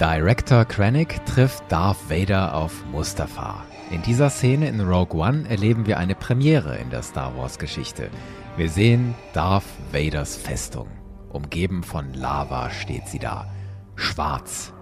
[0.00, 3.66] Director Krennic trifft Darth Vader auf Mustafar.
[3.90, 8.08] In dieser Szene in Rogue One erleben wir eine Premiere in der Star Wars Geschichte.
[8.56, 10.88] Wir sehen Darth Vaders Festung.
[11.28, 13.52] Umgeben von Lava steht sie da.
[13.94, 14.72] Schwarz,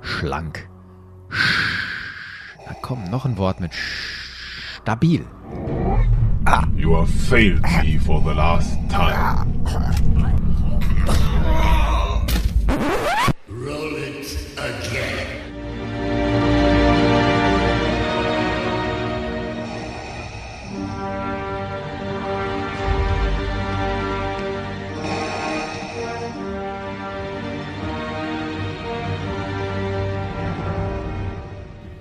[0.00, 0.70] schlank,
[2.66, 5.26] da kommt noch ein Wort mit stabil.
[6.46, 6.64] Ah.
[6.74, 10.41] You have failed me for the last time.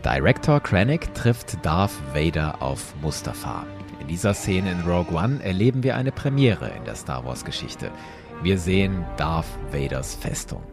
[0.04, 3.68] Director Krennic trifft Darth Vader auf Mustafar.
[4.00, 7.92] In dieser Szene in Rogue One erleben wir eine Premiere in der Star Wars Geschichte.
[8.42, 10.64] Wir sehen Darth Vaders Festung.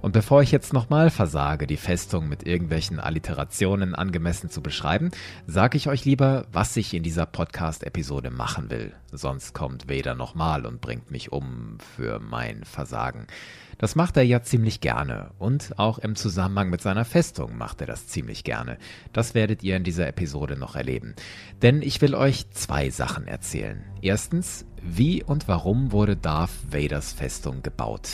[0.00, 5.10] Und bevor ich jetzt nochmal versage, die Festung mit irgendwelchen Alliterationen angemessen zu beschreiben,
[5.46, 8.94] sage ich euch lieber, was ich in dieser Podcast-Episode machen will.
[9.12, 13.26] Sonst kommt Vader nochmal und bringt mich um für mein Versagen.
[13.78, 17.86] Das macht er ja ziemlich gerne und auch im Zusammenhang mit seiner Festung macht er
[17.86, 18.78] das ziemlich gerne.
[19.12, 21.14] Das werdet ihr in dieser Episode noch erleben.
[21.62, 23.82] Denn ich will euch zwei Sachen erzählen.
[24.00, 28.08] Erstens, wie und warum wurde Darth Vaders Festung gebaut?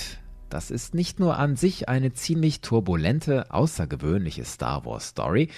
[0.51, 5.51] Das ist nicht nur an sich eine ziemlich turbulente, außergewöhnliche Star Wars Story,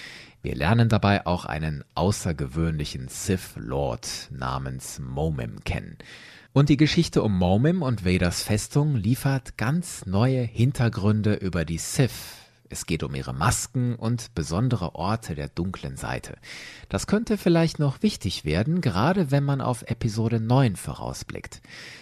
[0.43, 5.97] wir lernen dabei auch einen außergewöhnlichen Sith Lord namens Momim kennen.
[6.53, 12.11] Und die Geschichte um Momim und Vaders Festung liefert ganz neue Hintergründe über die Sith.
[12.67, 16.35] Es geht um ihre Masken und besondere Orte der dunklen Seite.
[16.89, 21.61] Das könnte vielleicht noch wichtig werden, gerade wenn man auf Episode 9 vorausblickt.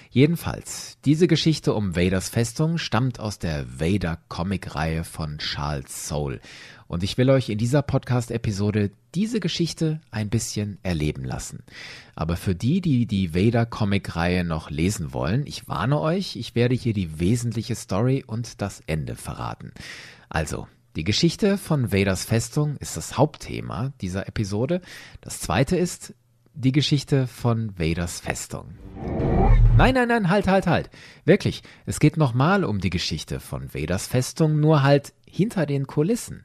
[0.10, 6.40] Jedenfalls, diese Geschichte um Vaders Festung stammt aus der Vader-Comic-Reihe von Charles Soule.
[6.90, 11.60] Und ich will euch in dieser Podcast-Episode diese Geschichte ein bisschen erleben lassen.
[12.16, 16.94] Aber für die, die die Vader-Comic-Reihe noch lesen wollen, ich warne euch, ich werde hier
[16.94, 19.72] die wesentliche Story und das Ende verraten.
[20.30, 24.82] Also, die Geschichte von Vaders Festung ist das Hauptthema dieser Episode.
[25.22, 26.16] Das zweite ist
[26.56, 28.74] die Geschichte von Vaders Festung.
[29.78, 30.90] Nein, nein, nein, halt, halt, halt.
[31.24, 36.44] Wirklich, es geht nochmal um die Geschichte von Vaders Festung, nur halt hinter den Kulissen.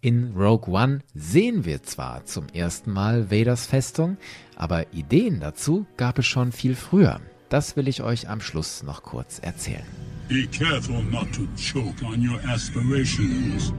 [0.00, 4.16] In Rogue One sehen wir zwar zum ersten Mal Vaders Festung,
[4.56, 7.20] aber Ideen dazu gab es schon viel früher.
[7.48, 9.86] Das will ich euch am Schluss noch kurz erzählen.
[10.28, 13.72] Be careful not to choke on your aspirations.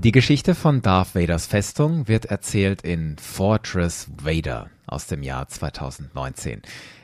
[0.00, 6.60] Die Geschichte von Darth Vaders Festung wird erzählt in Fortress Vader aus dem Jahr 2019.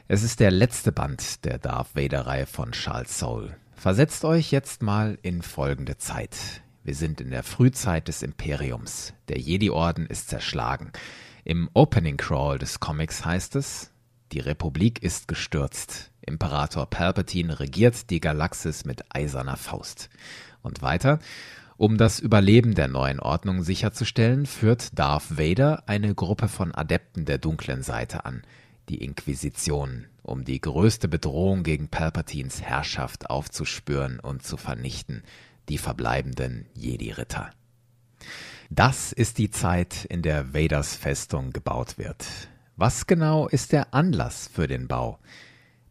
[0.09, 3.57] Es ist der letzte Band der Darth Vader-Reihe von Charles Soule.
[3.75, 6.37] Versetzt euch jetzt mal in folgende Zeit.
[6.85, 9.15] Wir sind in der Frühzeit des Imperiums.
[9.29, 10.93] Der Jedi-Orden ist zerschlagen.
[11.45, 13.91] Im Opening Crawl des Comics heißt es,
[14.33, 16.11] die Republik ist gestürzt.
[16.21, 20.11] Imperator Palpatine regiert die Galaxis mit eiserner Faust.
[20.63, 21.19] Und weiter,
[21.83, 27.39] um das Überleben der neuen Ordnung sicherzustellen, führt Darth Vader eine Gruppe von Adepten der
[27.39, 28.43] dunklen Seite an,
[28.89, 35.25] die Inquisition, um die größte Bedrohung gegen Palpatines Herrschaft aufzuspüren und zu vernichten,
[35.69, 37.51] die verbleibenden Jedi-Ritter.
[38.71, 42.25] Das ist die Zeit, in der Vaders Festung gebaut wird.
[42.77, 45.19] Was genau ist der Anlass für den Bau?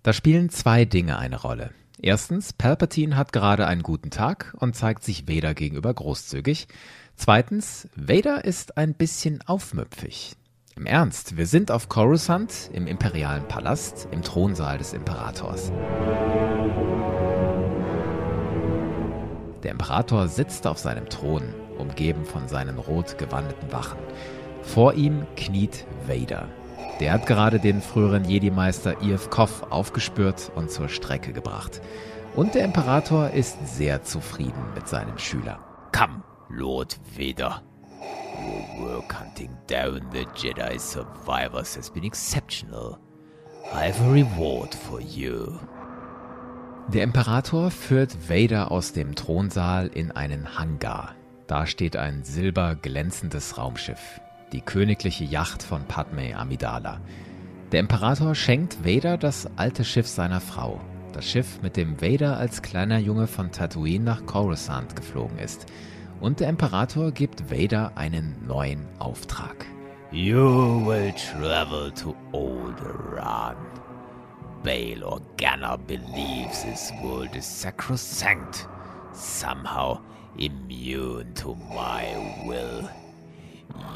[0.03, 1.71] Da spielen zwei Dinge eine Rolle.
[2.03, 6.67] Erstens, Palpatine hat gerade einen guten Tag und zeigt sich Vader gegenüber großzügig.
[7.15, 10.35] Zweitens, Vader ist ein bisschen aufmüpfig.
[10.75, 15.71] Im Ernst, wir sind auf Coruscant, im imperialen Palast, im Thronsaal des Imperators.
[19.61, 23.99] Der Imperator sitzt auf seinem Thron, umgeben von seinen rot gewandeten Wachen.
[24.63, 26.49] Vor ihm kniet Vader,
[27.01, 31.81] der hat gerade den früheren Jedi-Meister Iev Koff aufgespürt und zur Strecke gebracht.
[32.35, 35.59] Und der Imperator ist sehr zufrieden mit seinem Schüler.
[35.91, 37.63] Come, Lord Vader.
[38.39, 42.99] Your work hunting down the Jedi survivors has been exceptional.
[43.73, 45.57] I have a reward for you.
[46.87, 51.15] Der Imperator führt Vader aus dem Thronsaal in einen Hangar.
[51.47, 54.21] Da steht ein silberglänzendes Raumschiff
[54.51, 56.99] die königliche Yacht von Padme Amidala.
[57.71, 60.81] Der Imperator schenkt Vader das alte Schiff seiner Frau,
[61.13, 65.65] das Schiff, mit dem Vader als kleiner Junge von Tatooine nach Coruscant geflogen ist.
[66.19, 69.65] Und der Imperator gibt Vader einen neuen Auftrag.
[70.11, 73.55] You will travel to Alderaan.
[74.63, 78.67] Bail Organa believes this world is sacrosanct,
[79.13, 79.99] somehow
[80.37, 82.05] immune to my
[82.45, 82.89] will.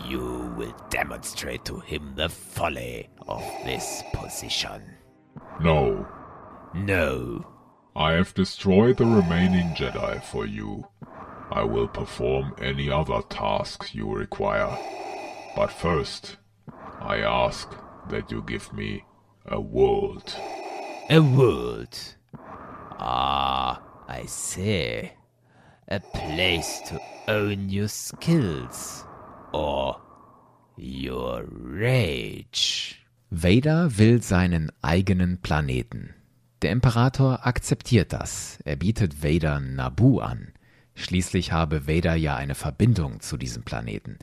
[0.05, 4.81] You will demonstrate to him the folly of this position.
[5.59, 6.07] No.
[6.73, 7.45] No.
[7.95, 10.87] I have destroyed the remaining Jedi for you.
[11.51, 14.77] I will perform any other tasks you require.
[15.55, 16.37] But first,
[16.99, 17.73] I ask
[18.09, 19.05] that you give me
[19.45, 20.35] a world.
[21.09, 21.97] A world?
[22.99, 25.11] Ah, I see.
[25.87, 29.05] A place to own your skills.
[29.55, 30.01] Or
[30.77, 32.97] your rage.
[33.29, 36.13] Vader will seinen eigenen Planeten.
[36.61, 38.59] Der Imperator akzeptiert das.
[38.65, 40.51] Er bietet Vader Naboo an.
[40.95, 44.17] Schließlich habe Vader ja eine Verbindung zu diesem Planeten.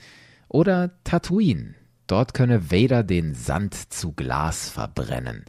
[0.49, 1.76] Oder Tatooine.
[2.06, 5.46] Dort könne Vader den Sand zu Glas verbrennen.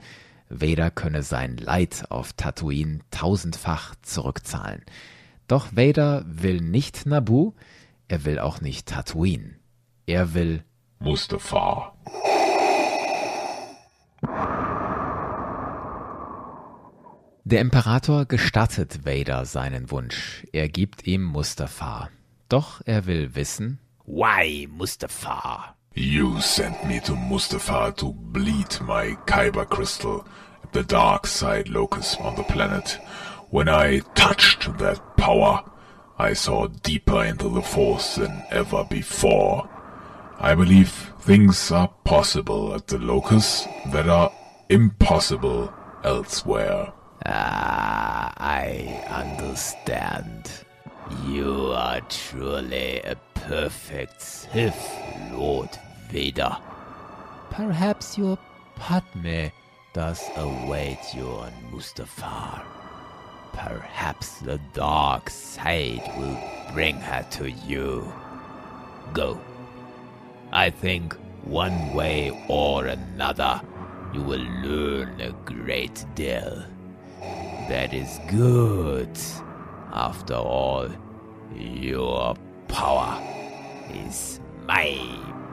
[0.48, 4.84] Vader könne sein Leid auf Tatooine tausendfach zurückzahlen.
[5.50, 7.54] Doch Vader will nicht Naboo,
[8.08, 9.56] er will auch nicht Tatooine.
[10.06, 10.64] Er will
[11.00, 11.94] Mustafa.
[17.46, 20.46] Der Imperator gestattet Vader seinen Wunsch.
[20.52, 22.10] Er gibt ihm Mustafar.
[22.50, 25.76] Doch er will wissen, Why Mustafa?
[25.94, 30.26] You sent me to Mustafa to bleed my Kyber crystal
[30.64, 33.00] at the dark side locus on the planet.
[33.52, 35.64] When I touched that power,
[36.18, 39.70] I saw deeper into the force than ever before.
[40.44, 40.90] I believe
[41.22, 44.30] things are possible at the locus that are
[44.68, 45.74] impossible
[46.04, 46.92] elsewhere.
[47.26, 50.52] Ah, I understand.
[51.26, 55.00] You are truly a perfect Sith,
[55.32, 55.70] Lord
[56.10, 56.58] Vader.
[57.50, 58.38] Perhaps your
[58.76, 59.46] Padme
[59.94, 62.62] does await you on Mustafar.
[63.54, 66.38] Perhaps the dark side will
[66.74, 68.12] bring her to you.
[69.14, 69.40] Go.
[70.56, 73.60] I think one way or another
[74.14, 76.64] you will learn a great deal.
[77.70, 79.10] That is good.
[79.92, 80.90] After all,
[81.56, 82.36] your
[82.68, 83.20] power
[84.08, 85.00] is my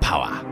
[0.02, 0.44] power.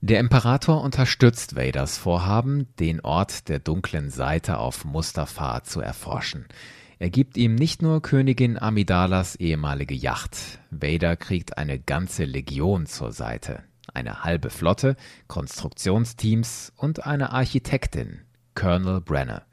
[0.00, 6.46] Der Imperator unterstützt Vaders Vorhaben, den Ort der dunklen Seite auf Mustafar zu erforschen.
[7.00, 10.36] Er gibt ihm nicht nur Königin Amidalas ehemalige Yacht.
[10.70, 13.62] Vader kriegt eine ganze Legion zur Seite.
[13.94, 18.20] Eine halbe Flotte, Konstruktionsteams und eine Architektin,
[18.54, 19.44] Colonel Brenner.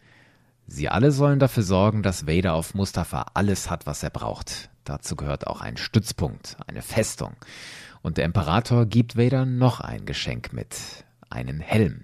[0.66, 4.70] Sie alle sollen dafür sorgen, dass Vader auf Mustafa alles hat, was er braucht.
[4.84, 7.38] Dazu gehört auch ein Stützpunkt, eine Festung.
[8.02, 10.76] Und der Imperator gibt Vader noch ein Geschenk mit.
[11.30, 12.04] Einen Helm.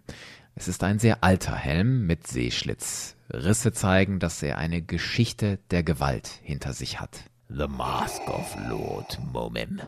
[0.56, 3.16] Es ist ein sehr alter Helm mit Seeschlitz.
[3.32, 7.24] Risse zeigen, dass er eine Geschichte der Gewalt hinter sich hat.
[7.50, 9.82] The Mask of Lord Momim.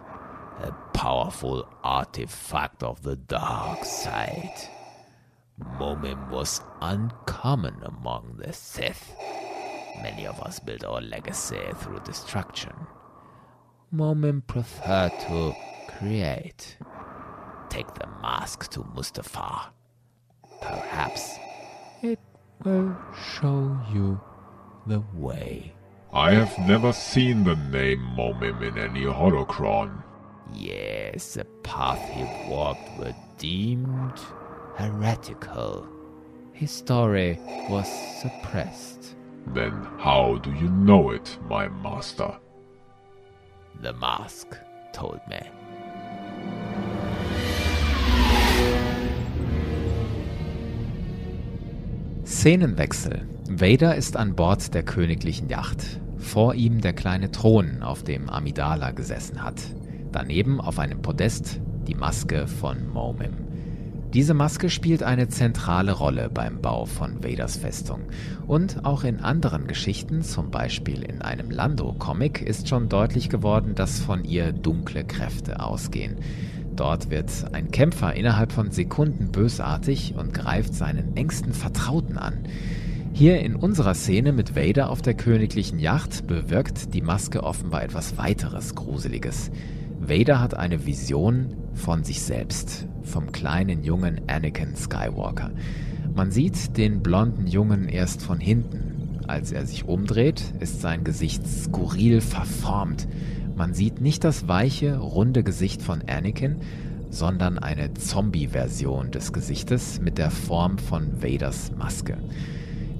[0.63, 4.69] A powerful artifact of the dark side.
[5.79, 9.15] Momim was uncommon among the Sith.
[10.01, 12.73] Many of us build our legacy through destruction.
[13.93, 15.53] Momim prefer to
[15.87, 16.77] create.
[17.69, 19.74] Take the mask to Mustafar.
[20.65, 21.37] Perhaps
[22.01, 22.19] it
[22.63, 24.19] will show you
[24.87, 25.73] the way.
[26.11, 30.01] I have never seen the name Momim in any holocron.
[30.53, 34.19] Yes, the path he walked were deemed
[34.75, 35.87] heretical.
[36.53, 37.87] His story was
[38.21, 39.15] suppressed.
[39.47, 42.39] Then how do you know it, my master?
[43.81, 44.57] The mask
[44.93, 45.41] told me.
[52.25, 53.21] Szenenwechsel.
[53.47, 56.01] Vader ist an Bord der königlichen Yacht.
[56.17, 59.61] Vor ihm der kleine Thron, auf dem Amidala gesessen hat.
[60.11, 63.33] Daneben auf einem Podest die Maske von Momim.
[64.15, 68.01] Diese Maske spielt eine zentrale Rolle beim Bau von Vaders Festung.
[68.47, 73.99] Und auch in anderen Geschichten, zum Beispiel in einem Lando-Comic, ist schon deutlich geworden, dass
[73.99, 76.15] von ihr dunkle Kräfte ausgehen.
[76.75, 82.39] Dort wird ein Kämpfer innerhalb von Sekunden bösartig und greift seinen engsten Vertrauten an.
[83.13, 88.17] Hier in unserer Szene mit Vader auf der königlichen Yacht bewirkt die Maske offenbar etwas
[88.17, 89.51] weiteres Gruseliges.
[90.01, 95.51] Vader hat eine Vision von sich selbst, vom kleinen jungen Anakin Skywalker.
[96.13, 99.21] Man sieht den blonden Jungen erst von hinten.
[99.27, 103.07] Als er sich umdreht, ist sein Gesicht skurril verformt.
[103.55, 106.57] Man sieht nicht das weiche, runde Gesicht von Anakin,
[107.09, 112.17] sondern eine Zombie-Version des Gesichtes mit der Form von Vaders Maske.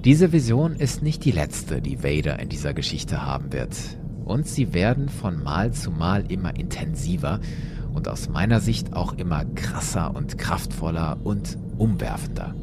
[0.05, 3.75] Diese Vision ist nicht die letzte, die Vader in dieser Geschichte haben wird.
[4.24, 7.41] Und sie werden von Mal zu Mal immer intensiver
[7.93, 12.55] und aus meiner Sicht auch immer krasser und kraftvoller und umwerfender.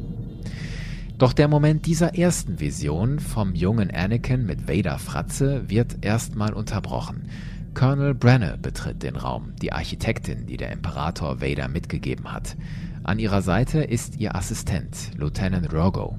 [1.19, 7.29] Doch der Moment dieser ersten Vision vom jungen Anakin mit Vader-Fratze wird erstmal unterbrochen.
[7.73, 12.55] Colonel Brenner betritt den Raum, die Architektin, die der Imperator Vader mitgegeben hat.
[13.03, 16.17] An ihrer Seite ist ihr Assistent, Lieutenant Rogo.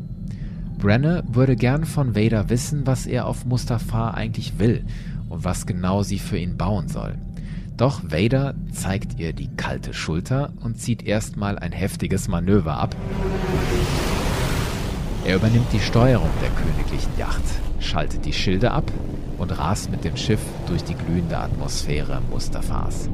[0.78, 4.84] Brenner würde gern von Vader wissen, was er auf Mustafar eigentlich will
[5.28, 7.16] und was genau sie für ihn bauen soll.
[7.76, 12.96] Doch Vader zeigt ihr die kalte Schulter und zieht erstmal ein heftiges Manöver ab.
[15.24, 17.42] Er übernimmt die Steuerung der königlichen Yacht,
[17.80, 18.84] schaltet die Schilde ab
[19.38, 23.08] und rast mit dem Schiff durch die glühende Atmosphäre Mustafas.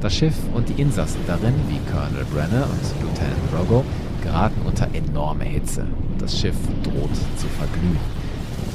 [0.00, 3.84] Das Schiff und die Insassen darin, wie Colonel Brenner und Lieutenant Rogo,
[4.22, 5.86] geraten unter enorme Hitze.
[6.18, 8.00] Das Schiff droht zu verglühen.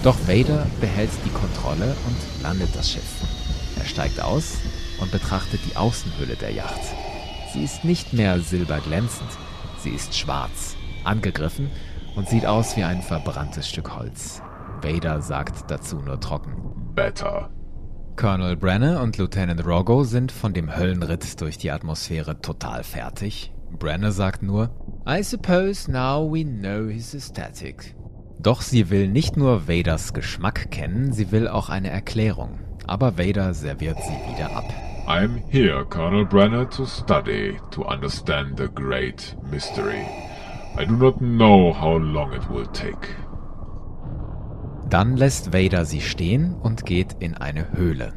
[0.03, 3.21] Doch Vader behält die Kontrolle und landet das Schiff.
[3.79, 4.57] Er steigt aus
[4.99, 6.81] und betrachtet die Außenhülle der Yacht.
[7.53, 9.29] Sie ist nicht mehr silberglänzend,
[9.83, 11.71] sie ist schwarz, angegriffen
[12.17, 14.41] und sieht aus wie ein verbranntes Stück Holz.
[14.81, 16.55] Vader sagt dazu nur trocken.
[16.95, 17.49] Better.
[18.15, 23.53] Colonel Brenner und Lieutenant Rogo sind von dem Höllenritt durch die Atmosphäre total fertig.
[23.77, 24.71] Brenner sagt nur,
[25.07, 27.95] I suppose now we know his aesthetic.
[28.39, 32.59] Doch sie will nicht nur Vaders Geschmack kennen, sie will auch eine Erklärung.
[32.87, 34.65] Aber Vader serviert sie wieder ab.
[35.07, 40.05] I'm here, Colonel Brenner, to study, to understand the great mystery.
[40.79, 43.07] I do not know how long it will take.
[44.87, 48.13] Dann lässt Vader sie stehen und geht in eine Höhle.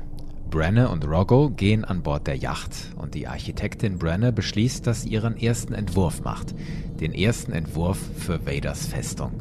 [0.50, 5.09] Brenner und Roggo gehen an Bord der Yacht und die Architektin Brenner beschließt, dass sie
[5.09, 6.55] ihren ersten Entwurf macht.
[7.00, 9.40] Den ersten Entwurf für Vaders Festung.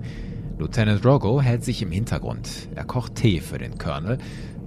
[0.58, 2.70] Lieutenant Roggo hält sich im Hintergrund.
[2.74, 4.18] Er kocht Tee für den Colonel,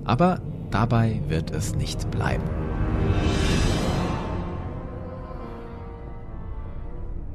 [0.04, 2.44] aber dabei wird es nicht bleiben.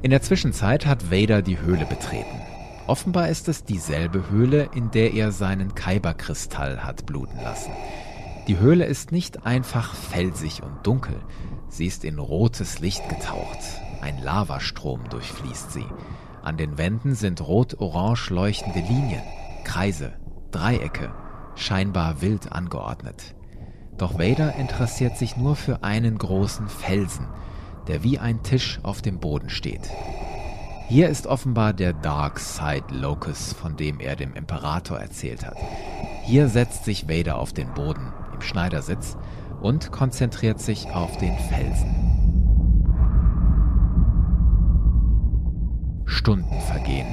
[0.00, 2.40] In der Zwischenzeit hat Vader die Höhle betreten.
[2.86, 7.72] Offenbar ist es dieselbe Höhle, in der er seinen Kyberkristall hat bluten lassen.
[8.46, 11.16] Die Höhle ist nicht einfach felsig und dunkel,
[11.68, 13.58] sie ist in rotes Licht getaucht.
[14.00, 15.84] Ein Lavastrom durchfließt sie.
[16.42, 19.22] An den Wänden sind rot-orange leuchtende Linien,
[19.64, 20.12] Kreise,
[20.52, 21.12] Dreiecke,
[21.56, 23.34] scheinbar wild angeordnet.
[23.98, 27.26] Doch Vader interessiert sich nur für einen großen Felsen,
[27.88, 29.90] der wie ein Tisch auf dem Boden steht.
[30.88, 35.56] Hier ist offenbar der Dark Side Locus, von dem er dem Imperator erzählt hat.
[36.22, 39.16] Hier setzt sich Vader auf den Boden im Schneidersitz
[39.60, 41.94] und konzentriert sich auf den Felsen.
[46.06, 47.06] Stunden vergehen.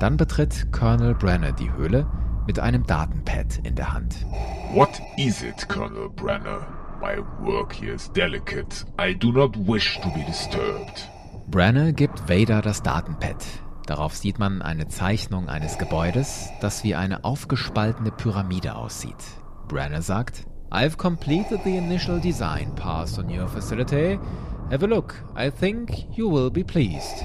[0.00, 2.06] Dann betritt Colonel Brenner die Höhle
[2.46, 4.26] mit einem Datenpad in der Hand.
[4.72, 6.81] What is it, Colonel Brenner?
[7.02, 8.84] My work here is delicate.
[8.96, 11.08] I do not wish to be disturbed.
[11.48, 13.44] Brenner gibt Vader das Datenpad.
[13.86, 19.16] Darauf sieht man eine Zeichnung eines Gebäudes, das wie eine aufgespaltene Pyramide aussieht.
[19.66, 24.20] Brenner sagt, I've completed the initial design pass on your facility.
[24.70, 25.16] Have a look.
[25.36, 27.24] I think you will be pleased.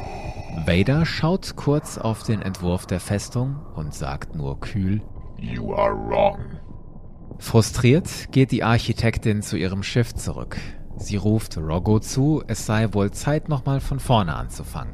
[0.65, 5.03] Vader schaut kurz auf den Entwurf der Festung und sagt nur kühl,
[5.39, 6.56] You are wrong.
[7.39, 10.57] Frustriert geht die Architektin zu ihrem Schiff zurück.
[10.97, 14.93] Sie ruft Roggo zu, es sei wohl Zeit, nochmal von vorne anzufangen.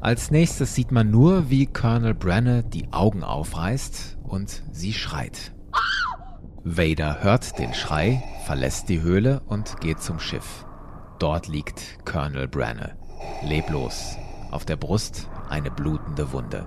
[0.00, 5.52] Als nächstes sieht man nur, wie Colonel Brenner die Augen aufreißt und sie schreit.
[6.64, 10.66] Vader hört den Schrei, verlässt die Höhle und geht zum Schiff.
[11.20, 12.96] Dort liegt Colonel Brenner,
[13.44, 14.16] leblos,
[14.50, 16.66] auf der Brust eine blutende Wunde.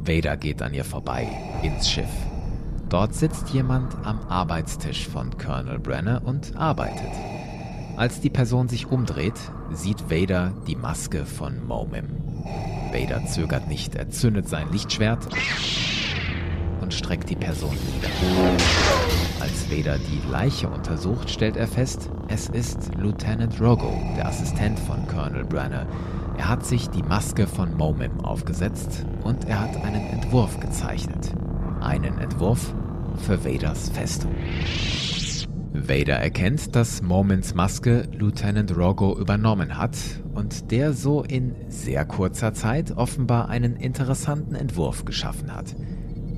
[0.00, 1.28] Vader geht an ihr vorbei,
[1.62, 2.10] ins Schiff.
[2.92, 7.08] Dort sitzt jemand am Arbeitstisch von Colonel Brenner und arbeitet.
[7.96, 9.32] Als die Person sich umdreht,
[9.72, 12.04] sieht Vader die Maske von Momim.
[12.92, 15.26] Vader zögert nicht, er zündet sein Lichtschwert
[16.82, 18.10] und streckt die Person nieder.
[19.40, 25.06] Als Vader die Leiche untersucht, stellt er fest, es ist Lieutenant Rogo, der Assistent von
[25.06, 25.86] Colonel Brenner.
[26.36, 31.32] Er hat sich die Maske von Momim aufgesetzt und er hat einen Entwurf gezeichnet.
[31.80, 32.74] Einen Entwurf
[33.16, 34.34] für Vaders Festung.
[35.74, 39.96] Vader erkennt, dass Moments Maske Lieutenant Rogo übernommen hat
[40.34, 45.74] und der so in sehr kurzer Zeit offenbar einen interessanten Entwurf geschaffen hat.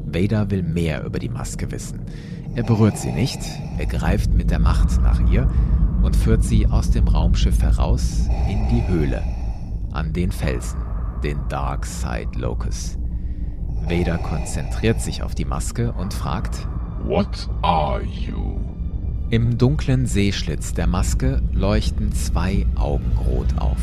[0.07, 2.01] Vader will mehr über die Maske wissen.
[2.55, 3.41] Er berührt sie nicht,
[3.79, 5.51] er greift mit der Macht nach ihr
[6.03, 9.23] und führt sie aus dem Raumschiff heraus in die Höhle,
[9.93, 10.81] an den Felsen,
[11.23, 12.97] den Dark Side Locus.
[13.89, 16.67] Vader konzentriert sich auf die Maske und fragt,
[17.05, 18.59] What are you?
[19.31, 23.81] Im dunklen Seeschlitz der Maske leuchten zwei Augen rot auf.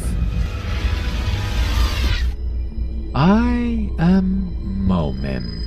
[3.13, 4.51] I am
[4.87, 5.61] Momim.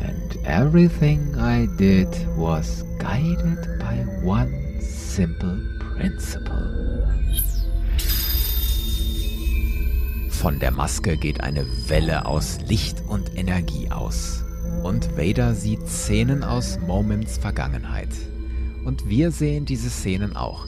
[0.00, 5.60] And everything I did was guided by one simple
[5.96, 6.77] principle.
[10.40, 14.44] Von der Maske geht eine Welle aus Licht und Energie aus.
[14.84, 18.10] Und Vader sieht Szenen aus Momims Vergangenheit.
[18.84, 20.66] Und wir sehen diese Szenen auch.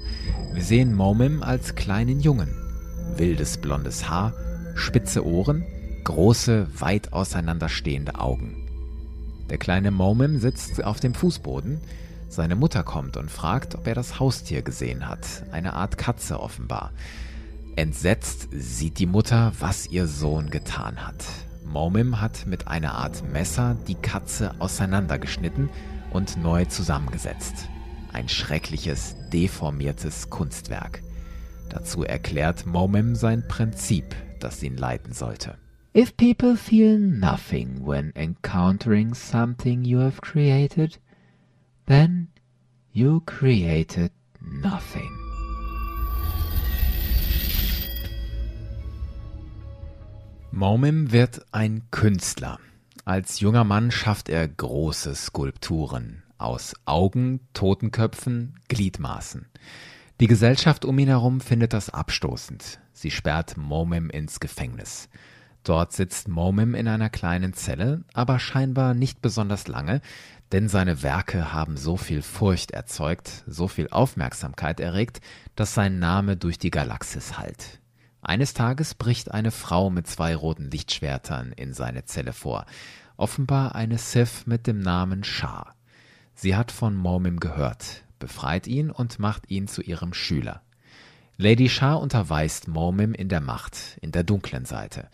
[0.53, 2.51] Wir sehen Momim als kleinen Jungen.
[3.15, 4.35] Wildes blondes Haar,
[4.75, 5.65] spitze Ohren,
[6.03, 8.67] große, weit auseinanderstehende Augen.
[9.51, 11.81] Der kleine Momim sitzt auf dem Fußboden.
[12.29, 16.91] Seine Mutter kommt und fragt, ob er das Haustier gesehen hat, eine Art Katze offenbar.
[17.77, 21.25] Entsetzt sieht die Mutter, was ihr Sohn getan hat.
[21.65, 25.71] Momim hat mit einer Art Messer die Katze auseinandergeschnitten
[26.11, 27.69] und neu zusammengesetzt.
[28.13, 31.03] Ein schreckliches, deformiertes Kunstwerk.
[31.69, 35.57] Dazu erklärt Momim sein Prinzip, das ihn leiten sollte.
[35.95, 41.01] If people feel nothing when encountering something you have created,
[41.87, 42.29] then
[42.93, 45.30] you created nothing.
[50.53, 52.59] Momim wird ein Künstler.
[53.05, 59.47] Als junger Mann schafft er große Skulpturen aus Augen, Totenköpfen, Gliedmaßen.
[60.19, 62.81] Die Gesellschaft um ihn herum findet das abstoßend.
[62.93, 65.09] Sie sperrt Momim ins Gefängnis.
[65.63, 70.01] Dort sitzt Momim in einer kleinen Zelle, aber scheinbar nicht besonders lange,
[70.51, 75.21] denn seine Werke haben so viel Furcht erzeugt, so viel Aufmerksamkeit erregt,
[75.55, 77.80] dass sein Name durch die Galaxis hallt.
[78.23, 82.67] Eines Tages bricht eine Frau mit zwei roten Lichtschwertern in seine Zelle vor,
[83.17, 85.75] offenbar eine Sith mit dem Namen Shah.
[86.35, 90.63] Sie hat von Momim gehört, befreit ihn und macht ihn zu ihrem Schüler.
[91.37, 95.09] Lady Shah unterweist Momim in der Macht, in der dunklen Seite.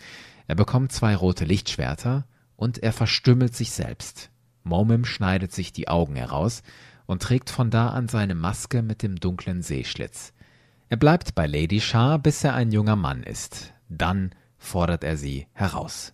[0.49, 4.31] Er bekommt zwei rote Lichtschwerter und er verstümmelt sich selbst.
[4.65, 6.65] Momim schneidet sich die Augen heraus
[7.07, 10.33] und trägt von da an seine Maske mit dem dunklen Seeschlitz.
[10.89, 13.73] Er bleibt bei Lady Shah, bis er ein junger Mann ist.
[13.89, 16.13] Dann fordert er sie heraus.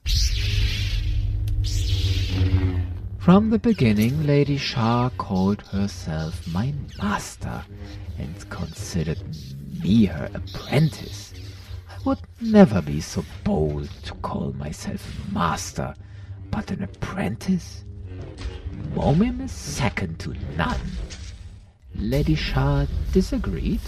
[3.19, 7.65] From the beginning, Lady Shah called herself my master
[8.19, 9.23] and considered
[9.83, 11.33] me her apprentice.
[12.05, 15.95] would never be so bold to call myself master,
[16.51, 17.85] but an apprentice.
[18.95, 20.81] Momim is second to none.
[21.95, 23.81] Lady Shah disagreed,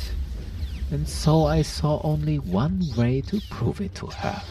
[0.91, 4.43] and so I saw only one way to prove it to her.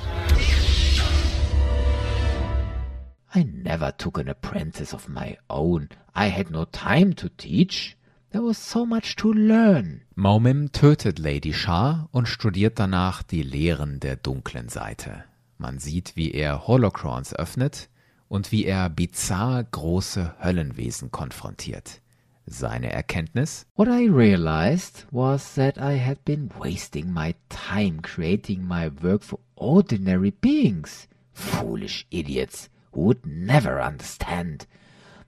[3.35, 5.89] I never took an apprentice of my own.
[6.13, 7.97] I had no time to teach.
[8.31, 10.01] There was so much to learn.
[10.15, 15.23] Maumim tötet Lady Shah und studiert danach die Lehren der dunklen Seite.
[15.57, 17.89] Man sieht, wie er Holocrons öffnet
[18.27, 22.01] und wie er bizarr große Höllenwesen konfrontiert.
[22.45, 23.65] Seine Erkenntnis?
[23.75, 29.39] What I realized was that I had been wasting my time creating my work for
[29.55, 31.07] ordinary beings.
[31.33, 34.67] Foolish idiots who would never understand.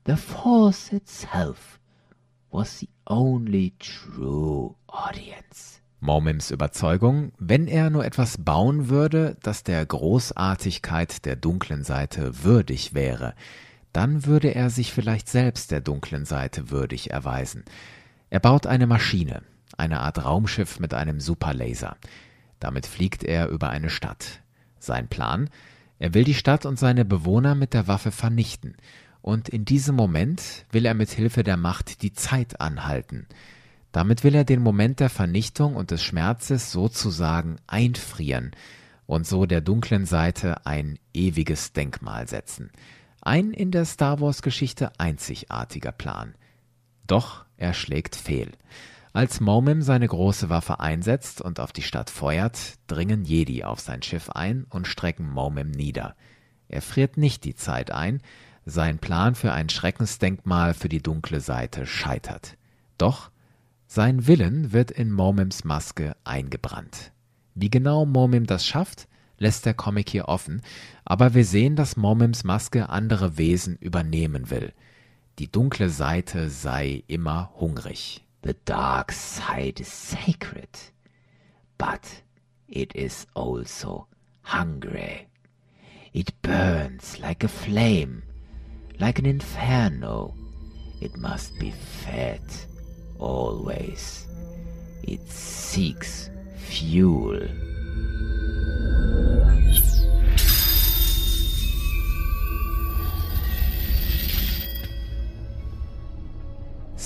[0.04, 1.80] The Force itself
[2.52, 5.82] was the only true audience.
[6.00, 12.94] Momims Überzeugung, wenn er nur etwas bauen würde, das der Großartigkeit der dunklen Seite würdig
[12.94, 13.34] wäre,
[13.96, 17.64] dann würde er sich vielleicht selbst der dunklen Seite würdig erweisen.
[18.30, 19.42] Er baut eine Maschine,
[19.78, 21.96] eine Art Raumschiff mit einem Superlaser.
[22.60, 24.42] Damit fliegt er über eine Stadt.
[24.80, 25.50] Sein Plan?
[25.98, 28.76] Er will die Stadt und seine Bewohner mit der Waffe vernichten
[29.22, 33.26] und in diesem Moment will er mit Hilfe der Macht die Zeit anhalten.
[33.92, 38.52] Damit will er den Moment der Vernichtung und des Schmerzes sozusagen einfrieren
[39.06, 42.72] und so der dunklen Seite ein ewiges Denkmal setzen.
[43.28, 46.36] Ein in der Star Wars Geschichte einzigartiger Plan.
[47.08, 48.52] Doch er schlägt fehl.
[49.14, 54.04] Als Momim seine große Waffe einsetzt und auf die Stadt feuert, dringen Jedi auf sein
[54.04, 56.16] Schiff ein und strecken Momim nieder.
[56.68, 58.22] Er friert nicht die Zeit ein,
[58.64, 62.58] sein Plan für ein Schreckensdenkmal für die dunkle Seite scheitert.
[63.00, 63.32] Doch
[63.88, 67.12] sein Willen wird in Momims Maske eingebrannt.
[67.56, 70.62] Wie genau Momim das schafft, lässt der Comic hier offen,
[71.04, 74.74] aber wir sehen, dass Momims Maske andere Wesen übernehmen will.
[75.40, 78.24] Die dunkle Seite sei immer hungrig.
[78.44, 80.70] The dark side is sacred,
[81.78, 82.02] but
[82.68, 84.08] it is also
[84.44, 85.28] hungry.
[86.14, 88.24] It burns like a flame,
[89.00, 90.34] like an inferno.
[91.02, 92.42] It must be fed
[93.20, 94.28] always.
[95.04, 97.42] It seeks fuel.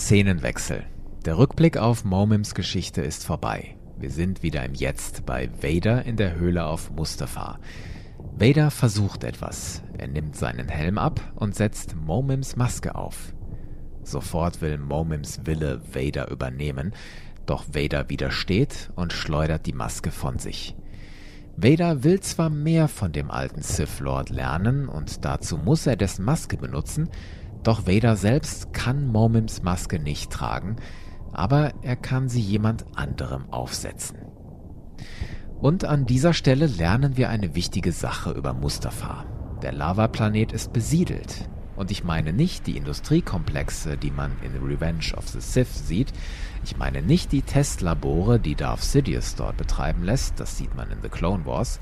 [0.09, 0.85] Szenenwechsel.
[1.23, 3.77] Der Rückblick auf Momims Geschichte ist vorbei.
[3.99, 7.59] Wir sind wieder im Jetzt bei Vader in der Höhle auf Mustafa.
[8.35, 9.83] Vader versucht etwas.
[9.99, 13.35] Er nimmt seinen Helm ab und setzt Momims Maske auf.
[14.01, 16.95] Sofort will Momims Wille Vader übernehmen,
[17.45, 20.75] doch Vader widersteht und schleudert die Maske von sich.
[21.55, 26.25] Vader will zwar mehr von dem alten Sith Lord lernen und dazu muss er dessen
[26.25, 27.09] Maske benutzen,
[27.63, 30.77] doch Vader selbst kann Momims Maske nicht tragen,
[31.31, 34.17] aber er kann sie jemand anderem aufsetzen.
[35.59, 39.25] Und an dieser Stelle lernen wir eine wichtige Sache über Mustafa.
[39.61, 41.49] Der Lavaplanet ist besiedelt.
[41.75, 46.11] Und ich meine nicht die Industriekomplexe, die man in Revenge of the Sith sieht.
[46.63, 50.39] Ich meine nicht die Testlabore, die Darth Sidious dort betreiben lässt.
[50.39, 51.79] Das sieht man in The Clone Wars.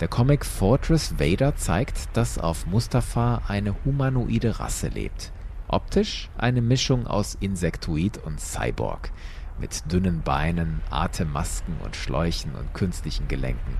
[0.00, 5.32] Der Comic Fortress Vader zeigt, dass auf Mustafa eine humanoide Rasse lebt.
[5.68, 9.10] Optisch eine Mischung aus Insektoid und Cyborg.
[9.58, 13.78] Mit dünnen Beinen, Atemmasken und Schläuchen und künstlichen Gelenken.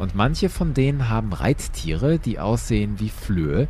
[0.00, 3.68] Und manche von denen haben Reittiere, die aussehen wie Flöhe,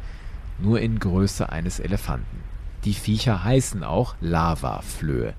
[0.58, 2.40] nur in Größe eines Elefanten.
[2.84, 5.34] Die Viecher heißen auch Lava-Flöhe.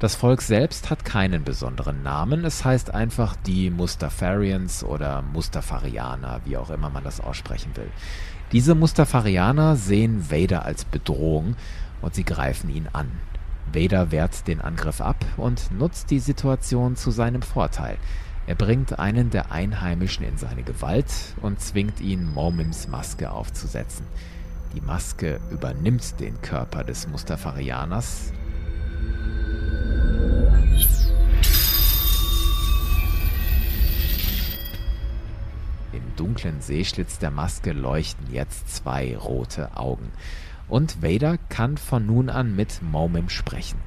[0.00, 6.56] Das Volk selbst hat keinen besonderen Namen, es heißt einfach die Mustafarians oder Mustafarianer, wie
[6.56, 7.90] auch immer man das aussprechen will.
[8.50, 11.54] Diese Mustafarianer sehen Vader als Bedrohung
[12.00, 13.10] und sie greifen ihn an.
[13.74, 17.98] Vader wehrt den Angriff ab und nutzt die Situation zu seinem Vorteil.
[18.46, 24.06] Er bringt einen der Einheimischen in seine Gewalt und zwingt ihn, Momims Maske aufzusetzen.
[24.74, 28.32] Die Maske übernimmt den Körper des Mustafarianers,
[35.92, 40.12] Im dunklen Seeschlitz der Maske leuchten jetzt zwei rote Augen.
[40.68, 43.78] Und Vader kann von nun an mit Momim sprechen.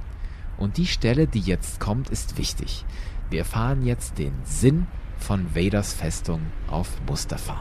[0.57, 2.85] Und die Stelle, die jetzt kommt, ist wichtig.
[3.29, 4.87] Wir erfahren jetzt den Sinn
[5.17, 7.59] von Vaders Festung auf Mustafa.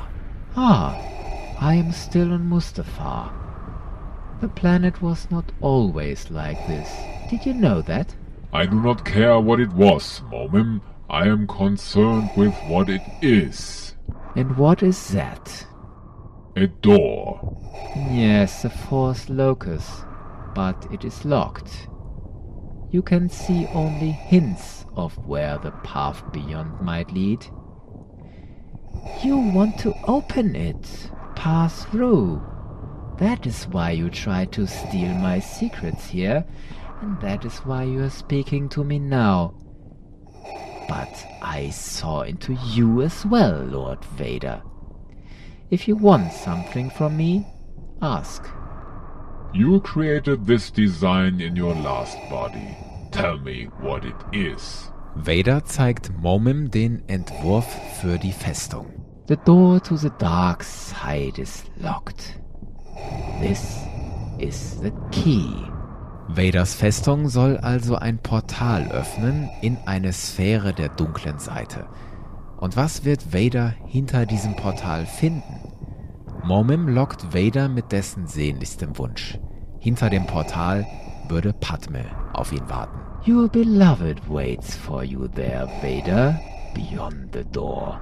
[0.54, 0.94] Ah,
[1.60, 3.32] I am still on Mustafa.
[4.40, 6.88] The planet was not always like this.
[7.30, 8.16] Did you know that?
[8.52, 10.80] I do not care what it was, Momim.
[11.08, 13.81] I am concerned with what it is.
[14.34, 15.66] And what is that?
[16.56, 17.58] A door.
[17.94, 20.04] Yes, a force locus,
[20.54, 21.88] but it is locked.
[22.90, 27.46] You can see only hints of where the path beyond might lead.
[29.22, 32.42] You want to open it, pass through.
[33.18, 36.44] That is why you try to steal my secrets here,
[37.00, 39.54] and that is why you are speaking to me now.
[40.92, 44.60] But I saw into you as well, Lord Vader.
[45.70, 47.46] If you want something from me,
[48.02, 48.44] ask.
[49.54, 52.76] You created this design in your last body.
[53.10, 54.92] Tell me what it is.
[55.16, 57.66] Vader zeigt Momim den Entwurf
[57.98, 58.86] für die Festung.
[59.28, 62.38] The door to the dark side is locked.
[63.40, 63.78] This
[64.38, 65.54] is the key.
[66.28, 71.86] Vaders Festung soll also ein Portal öffnen in eine Sphäre der dunklen Seite.
[72.58, 75.60] Und was wird Vader hinter diesem Portal finden?
[76.44, 79.38] Momim lockt Vader mit dessen sehnlichstem Wunsch.
[79.80, 80.86] Hinter dem Portal
[81.28, 83.00] würde Padme auf ihn warten.
[83.26, 86.40] Your beloved waits for you there, Vader,
[86.74, 88.00] beyond the door.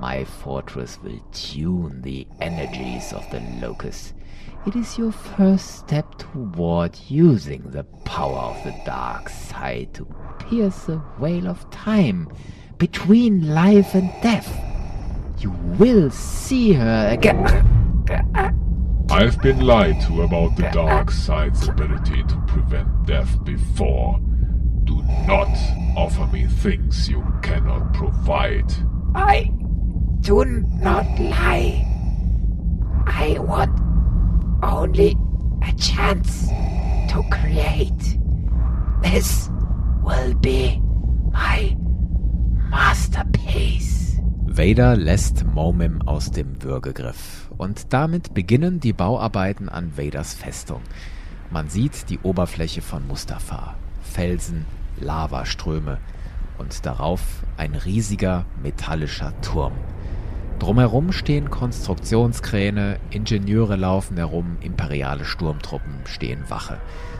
[0.00, 4.14] My fortress will tune the energies of the locust
[4.66, 10.04] It is your first step toward using the power of the dark side to
[10.40, 12.28] pierce the veil of time
[12.76, 14.52] between life and death.
[15.38, 17.46] You will see her again.
[19.08, 24.18] I've been lied to about the dark side's ability to prevent death before.
[24.82, 25.56] Do not
[25.96, 28.74] offer me things you cannot provide.
[29.14, 29.52] I
[30.22, 31.86] do not lie.
[33.06, 33.85] I want
[34.62, 35.16] only
[35.62, 36.48] a chance
[37.08, 38.18] to create.
[39.02, 39.50] This
[40.02, 40.80] will be
[41.32, 41.76] my
[42.70, 44.20] masterpiece.
[44.46, 50.80] Vader lässt Momim aus dem Würgegriff und damit beginnen die Bauarbeiten an Vaders Festung.
[51.50, 54.64] Man sieht die Oberfläche von Mustafa, Felsen,
[54.98, 55.98] Lavaströme
[56.58, 57.20] und darauf
[57.56, 59.74] ein riesiger metallischer Turm.
[60.58, 66.78] Drumherum stehen Konstruktionskräne, Ingenieure laufen herum, imperiale Sturmtruppen stehen Wache,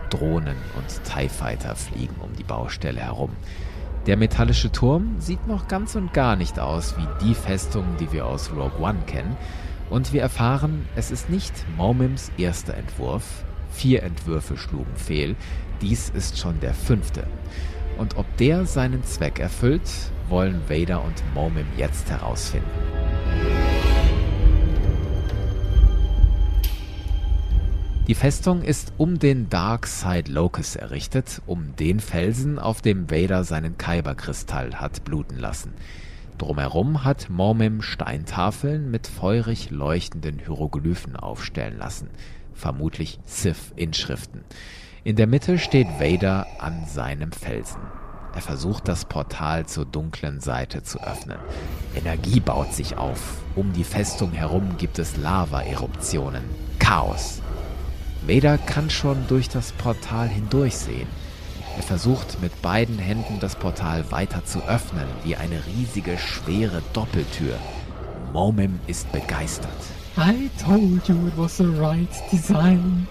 [0.09, 3.31] Drohnen und TIE Fighter fliegen um die Baustelle herum.
[4.07, 8.25] Der metallische Turm sieht noch ganz und gar nicht aus wie die Festung, die wir
[8.25, 9.37] aus Rogue One kennen.
[9.91, 13.45] Und wir erfahren, es ist nicht Momims erster Entwurf.
[13.71, 15.37] Vier Entwürfe schlugen fehl.
[15.83, 17.27] Dies ist schon der fünfte.
[17.99, 19.91] Und ob der seinen Zweck erfüllt,
[20.29, 22.71] wollen Vader und Momim jetzt herausfinden.
[28.07, 33.43] Die Festung ist um den Dark Side Locus errichtet, um den Felsen, auf dem Vader
[33.43, 35.75] seinen Kyberkristall hat bluten lassen.
[36.39, 42.09] Drumherum hat Mormim Steintafeln mit feurig leuchtenden Hieroglyphen aufstellen lassen,
[42.55, 44.45] vermutlich Sith-Inschriften.
[45.03, 47.81] In der Mitte steht Vader an seinem Felsen.
[48.37, 51.39] Er versucht das Portal zur dunklen Seite zu öffnen.
[51.97, 53.39] Energie baut sich auf.
[53.57, 56.45] Um die Festung herum gibt es Lava-Eruptionen.
[56.79, 57.43] Chaos.
[58.27, 61.07] Vader kann schon durch das Portal hindurchsehen.
[61.77, 67.57] Er versucht mit beiden Händen das Portal weiter zu öffnen, wie eine riesige, schwere Doppeltür.
[68.33, 69.71] Momim ist begeistert.
[70.17, 73.07] I told you it was the right design.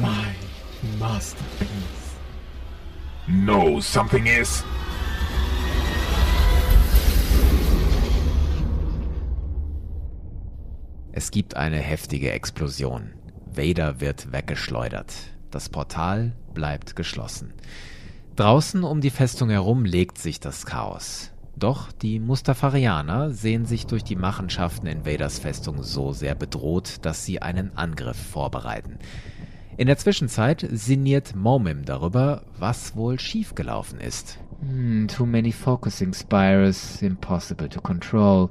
[0.00, 0.26] My
[1.00, 1.68] masterpiece.
[3.26, 4.62] No, something is.
[11.12, 13.10] Es gibt eine heftige Explosion.
[13.56, 15.12] Vader wird weggeschleudert.
[15.50, 17.52] Das Portal bleibt geschlossen.
[18.36, 21.32] Draußen um die Festung herum legt sich das Chaos.
[21.56, 27.24] Doch die Mustafarianer sehen sich durch die Machenschaften in Vaders Festung so sehr bedroht, dass
[27.24, 28.98] sie einen Angriff vorbereiten.
[29.78, 34.38] In der Zwischenzeit sinniert Momim darüber, was wohl schiefgelaufen ist.
[34.60, 38.50] Hmm, too many focusing spires, impossible to control.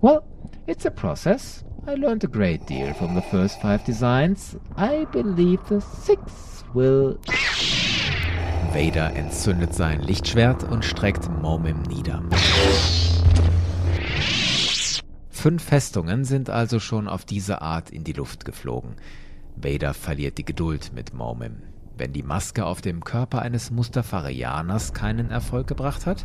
[0.00, 0.22] Well,
[0.66, 1.64] it's a process.
[1.86, 4.56] I learned a great deal from the first five designs.
[4.74, 7.18] I believe the sixth will.
[8.72, 12.22] Vader entzündet sein Lichtschwert und streckt Momim nieder.
[15.28, 18.96] Fünf Festungen sind also schon auf diese Art in die Luft geflogen.
[19.54, 21.64] Vader verliert die Geduld mit Momim.
[21.98, 26.24] Wenn die Maske auf dem Körper eines Mustafarianers keinen Erfolg gebracht hat,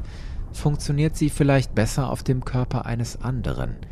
[0.54, 3.76] funktioniert sie vielleicht besser auf dem Körper eines anderen–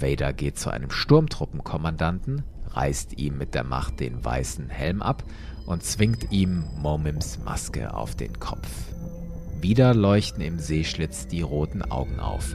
[0.00, 5.24] Vader geht zu einem Sturmtruppenkommandanten, reißt ihm mit der Macht den weißen Helm ab
[5.66, 8.68] und zwingt ihm Momims Maske auf den Kopf.
[9.60, 12.54] Wieder leuchten im Seeschlitz die roten Augen auf.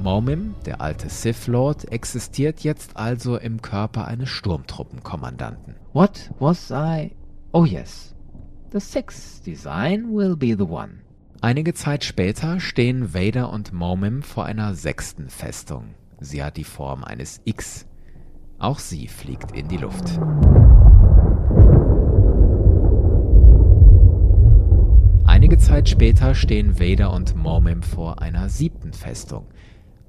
[0.00, 5.74] Momim, der alte Sith Lord, existiert jetzt also im Körper eines Sturmtruppenkommandanten.
[5.92, 7.12] What was I?
[7.52, 8.14] Oh yes,
[8.70, 10.98] The sixth design will be the one.
[11.40, 15.94] Einige Zeit später stehen Vader und Momim vor einer sechsten Festung.
[16.20, 17.86] Sie hat die Form eines X.
[18.58, 20.20] Auch sie fliegt in die Luft.
[25.24, 29.46] Einige Zeit später stehen Vader und Momim vor einer siebten Festung.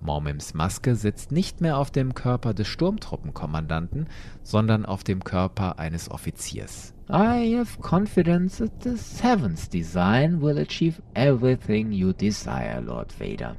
[0.01, 4.07] Mormims Maske sitzt nicht mehr auf dem Körper des Sturmtruppenkommandanten,
[4.43, 6.93] sondern auf dem Körper eines Offiziers.
[7.09, 13.55] I have confidence that the seventh design will achieve everything you desire, Lord Vader.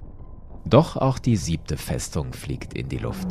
[0.65, 3.29] Doch auch die siebte Festung fliegt in die Luft.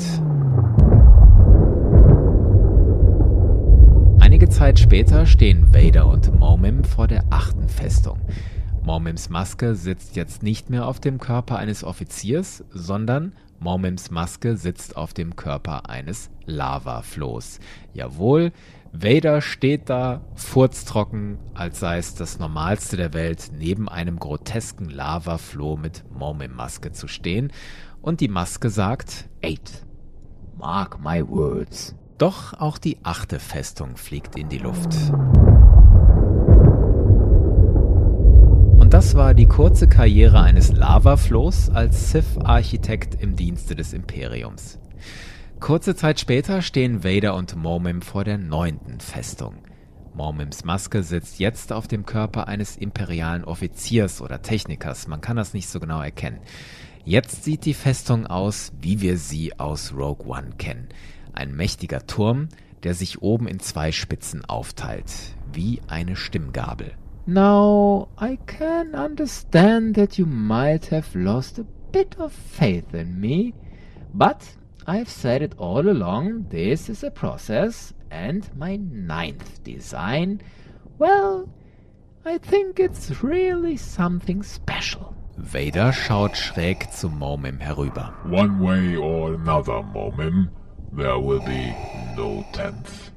[4.20, 8.20] Einige Zeit später stehen Vader und Momim vor der achten Festung.
[8.90, 14.98] Mormims Maske sitzt jetzt nicht mehr auf dem Körper eines Offiziers, sondern Mormims Maske sitzt
[14.98, 17.60] auf dem Körper eines Lavaflohs.
[17.94, 18.52] Jawohl,
[18.92, 25.78] Vader steht da, furztrocken, als sei es das Normalste der Welt, neben einem grotesken Lavafloh
[25.78, 27.54] mit Mormim-Maske zu stehen.
[28.02, 29.86] Und die Maske sagt, Eight.
[30.58, 31.94] Mark my words.
[32.18, 34.96] Doch auch die achte Festung fliegt in die Luft.
[39.00, 44.78] Das war die kurze Karriere eines Lavaflohs als Sith-Architekt im Dienste des Imperiums.
[45.62, 49.56] Kurze Zeit später stehen Vader und Momim vor der neunten Festung.
[50.14, 55.54] Mormims Maske sitzt jetzt auf dem Körper eines imperialen Offiziers oder Technikers, man kann das
[55.54, 56.42] nicht so genau erkennen.
[57.06, 60.90] Jetzt sieht die Festung aus, wie wir sie aus Rogue One kennen.
[61.32, 62.50] Ein mächtiger Turm,
[62.84, 65.38] der sich oben in zwei Spitzen aufteilt.
[65.54, 66.92] wie eine Stimmgabel.
[67.32, 73.54] Now, I can understand that you might have lost a bit of faith in me,
[74.16, 74.56] but
[74.88, 80.42] I've said it all along, this is a process, and my ninth design,
[80.98, 81.48] well,
[82.26, 85.14] I think it's really something special.
[85.38, 88.12] Vader schaut schräg zu Momim herüber.
[88.26, 90.50] One way or another, Momim,
[90.92, 91.76] there will be
[92.18, 93.09] no tenth.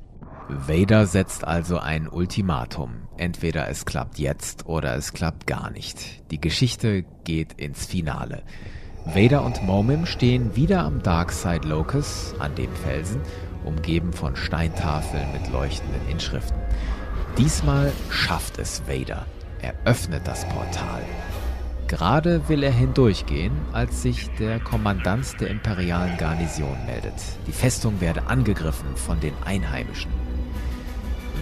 [0.56, 3.08] Vader setzt also ein Ultimatum.
[3.16, 6.22] Entweder es klappt jetzt oder es klappt gar nicht.
[6.30, 8.42] Die Geschichte geht ins Finale.
[9.04, 13.20] Vader und Momim stehen wieder am Darkside Locus, an dem Felsen,
[13.64, 16.60] umgeben von Steintafeln mit leuchtenden Inschriften.
[17.36, 19.26] Diesmal schafft es Vader.
[19.60, 21.02] Er öffnet das Portal.
[21.88, 27.12] Gerade will er hindurchgehen, als sich der Kommandant der imperialen Garnison meldet.
[27.46, 30.10] Die Festung werde angegriffen von den Einheimischen.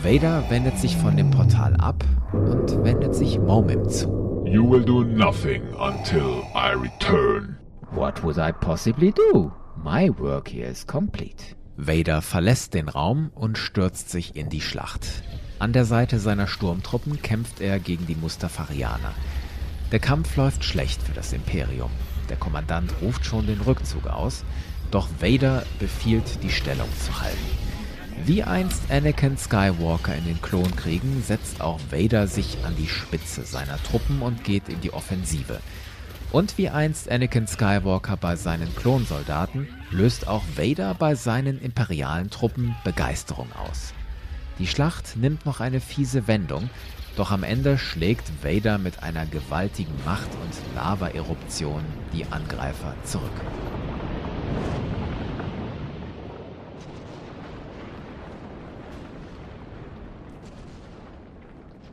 [0.02, 4.08] Vader wendet sich von dem Portal ab und wendet sich Momim zu.
[4.46, 7.58] You will do nothing until I return.
[7.92, 9.52] What would I possibly do?
[9.76, 11.56] My work here is complete.
[11.76, 15.06] Vader verlässt den Raum und stürzt sich in die Schlacht.
[15.58, 19.12] An der Seite seiner Sturmtruppen kämpft er gegen die Mustafarianer.
[19.92, 21.90] Der Kampf läuft schlecht für das Imperium.
[22.28, 24.44] Der Kommandant ruft schon den Rückzug aus,
[24.90, 27.69] doch Vader befiehlt, die Stellung zu halten.
[28.26, 33.82] Wie einst Anakin Skywalker in den Klonkriegen setzt auch Vader sich an die Spitze seiner
[33.82, 35.60] Truppen und geht in die Offensive.
[36.30, 42.76] Und wie einst Anakin Skywalker bei seinen Klonsoldaten löst auch Vader bei seinen imperialen Truppen
[42.84, 43.94] Begeisterung aus.
[44.58, 46.68] Die Schlacht nimmt noch eine fiese Wendung,
[47.16, 53.32] doch am Ende schlägt Vader mit einer gewaltigen Macht und Lava-Eruption die Angreifer zurück.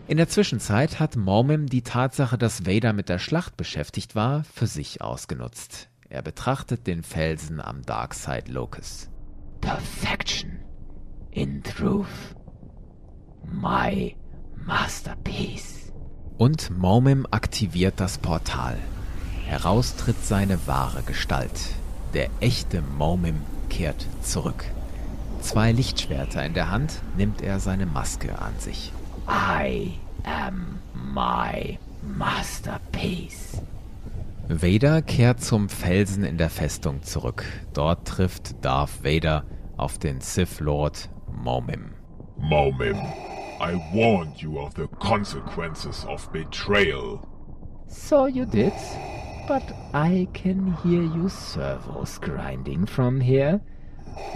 [0.08, 4.66] In der Zwischenzeit hat Mormim die Tatsache, dass Vader mit der Schlacht beschäftigt war, für
[4.66, 5.90] sich ausgenutzt.
[6.08, 9.10] Er betrachtet den Felsen am Darkside Locus.
[9.60, 10.60] Perfection.
[11.32, 12.08] In truth.
[13.52, 14.16] My
[14.66, 15.92] masterpiece.
[16.38, 18.78] Und Momim aktiviert das Portal.
[19.46, 21.60] Heraus tritt seine wahre Gestalt.
[22.14, 24.64] Der echte Momim kehrt zurück.
[25.42, 28.94] Zwei Lichtschwerter in der Hand nimmt er seine Maske an sich.
[29.28, 33.62] I am my masterpiece.
[34.48, 37.44] Vader kehrt zum Felsen in der Festung zurück.
[37.74, 39.44] Dort trifft Darth Vader
[39.76, 41.94] auf den Sith Lord Momim.
[42.40, 42.96] Momim,
[43.60, 47.20] I warned you of the consequences of betrayal.
[47.88, 48.74] So you did,
[49.48, 49.64] but
[49.94, 53.60] I can hear you servos grinding from here,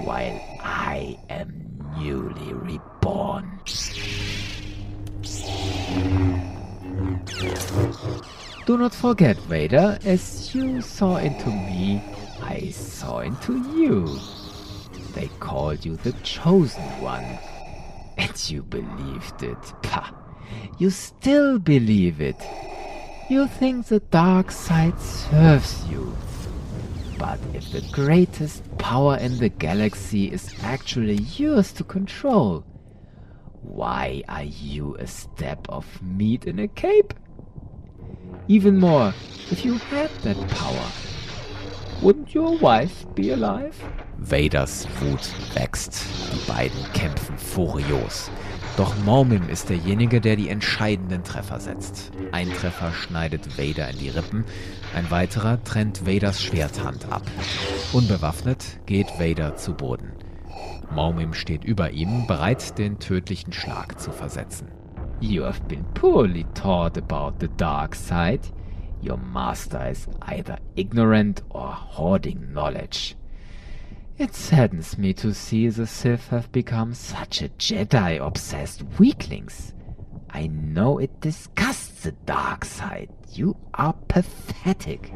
[0.03, 3.59] while I am newly reborn.
[8.65, 12.01] Do not forget, Vader, as you saw into me,
[12.41, 14.19] I saw into you.
[15.13, 17.25] They called you the Chosen One.
[18.17, 19.57] And you believed it.
[19.83, 20.11] Pah!
[20.77, 22.41] You still believe it.
[23.29, 26.15] You think the dark side serves you.
[27.17, 32.63] But if the greatest power in the galaxy is actually yours to control,
[33.61, 37.13] why are you a step of meat in a cape?
[38.47, 39.13] Even more,
[39.51, 40.87] if you had that power,
[42.01, 43.75] wouldn't your wife be alive?
[44.17, 46.03] Vaders Wut wächst.
[46.33, 48.29] Die beiden kämpfen furios.
[48.77, 52.11] Doch Momim ist derjenige, der die entscheidenden Treffer setzt.
[52.31, 54.45] Ein Treffer schneidet Vader in die Rippen,
[54.95, 57.23] ein weiterer trennt Vaders Schwerthand ab.
[57.93, 60.11] Unbewaffnet geht Vader zu Boden.
[60.93, 64.69] Maumim steht über ihm, bereit, den tödlichen Schlag zu versetzen.
[65.21, 68.41] You have been poorly taught about the dark side.
[69.01, 73.15] Your master is either ignorant or hoarding knowledge.
[74.17, 79.73] It saddens me to see the Sith have become such a Jedi obsessed weaklings.
[80.33, 83.09] I know it disgusts the dark side.
[83.33, 85.11] You are pathetic.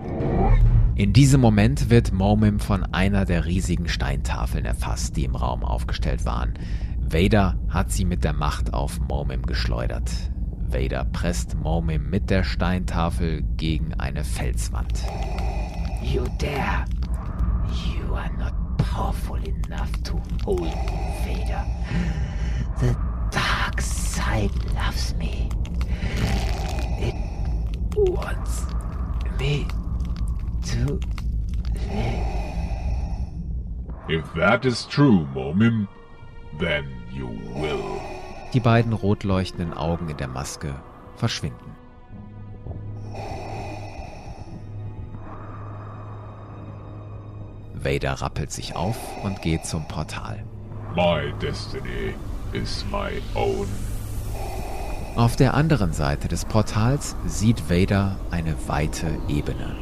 [0.96, 6.26] In diesem Moment wird Momim von einer der riesigen Steintafeln erfasst, die im Raum aufgestellt
[6.26, 6.54] waren.
[7.00, 10.12] Vader hat sie mit der Macht auf Momim geschleudert.
[10.68, 15.04] Vader presst Momim mit der Steintafel gegen eine Felswand.
[16.02, 16.86] You dare!
[17.68, 20.74] You are not powerful enough to hold
[21.26, 21.66] Vader.
[22.80, 22.96] The
[23.36, 25.50] dark side loves me.
[27.00, 27.16] It
[27.96, 28.66] wants
[29.38, 29.68] me
[30.72, 31.00] to
[31.92, 32.36] live.
[34.08, 35.88] If that is true, Momim,
[36.60, 38.00] then you will.
[38.54, 40.76] Die beiden rot leuchtenden Augen in der Maske
[41.18, 41.76] verschwinden.
[47.74, 50.44] Vader rappelt sich auf und geht zum Portal.
[50.96, 52.16] My destiny
[52.56, 53.68] is my own.
[55.16, 59.76] Auf der anderen Seite des Portals sieht Vader eine weite Ebene.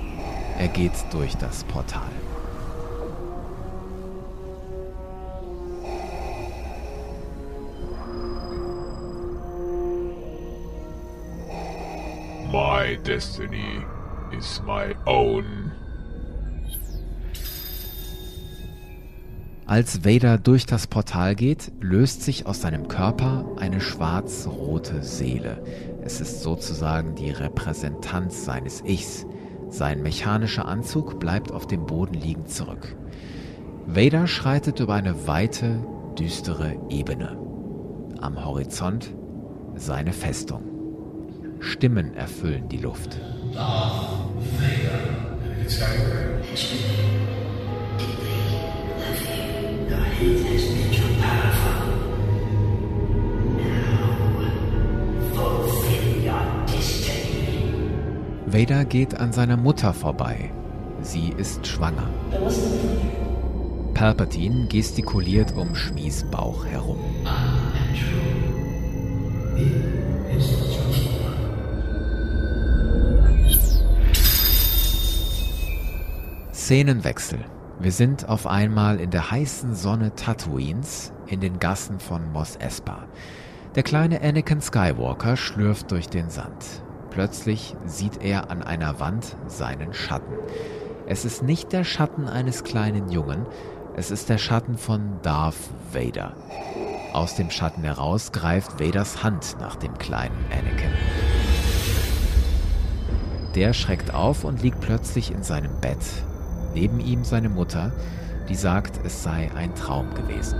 [0.57, 2.01] Er geht durch das Portal.
[12.51, 13.83] My destiny
[14.31, 15.72] is my own.
[19.65, 25.63] Als Vader durch das Portal geht, löst sich aus seinem Körper eine schwarz-rote Seele.
[26.03, 29.25] Es ist sozusagen die Repräsentanz seines Ichs.
[29.69, 32.93] Sein mechanischer Anzug bleibt auf dem Boden liegend zurück.
[33.87, 35.79] Vader schreitet über eine weite,
[36.19, 37.37] düstere Ebene.
[38.19, 39.13] Am Horizont
[39.75, 40.63] seine Festung.
[41.61, 43.17] Stimmen erfüllen die Luft.
[43.53, 44.33] Vader
[58.93, 60.51] geht an seiner Mutter vorbei.
[61.01, 62.07] Sie ist schwanger.
[63.95, 66.99] Palpatine gestikuliert um Schmies Bauch herum.
[76.53, 77.39] Szenenwechsel.
[77.79, 83.07] Wir sind auf einmal in der heißen Sonne Tatooines in den Gassen von Mos Espa.
[83.75, 86.83] Der kleine Anakin Skywalker schlürft durch den Sand.
[87.09, 90.35] Plötzlich sieht er an einer Wand seinen Schatten.
[91.07, 93.45] Es ist nicht der Schatten eines kleinen Jungen,
[93.95, 95.55] es ist der Schatten von Darth
[95.91, 96.35] Vader.
[97.13, 100.91] Aus dem Schatten heraus greift Vaders Hand nach dem kleinen Anakin.
[103.55, 105.99] Der schreckt auf und liegt plötzlich in seinem Bett.
[106.73, 107.91] Neben ihm seine Mutter,
[108.49, 110.57] die sagt, es sei ein Traum gewesen.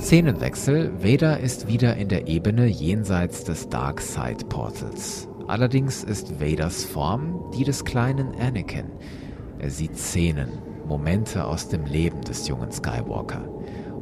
[0.00, 0.90] Szenenwechsel.
[1.04, 5.28] Vader ist wieder in der Ebene jenseits des Dark Side Portals.
[5.46, 8.86] Allerdings ist Vaders Form die des kleinen Anakin.
[9.60, 10.48] Er sieht Szenen,
[10.86, 13.46] Momente aus dem Leben des jungen Skywalker.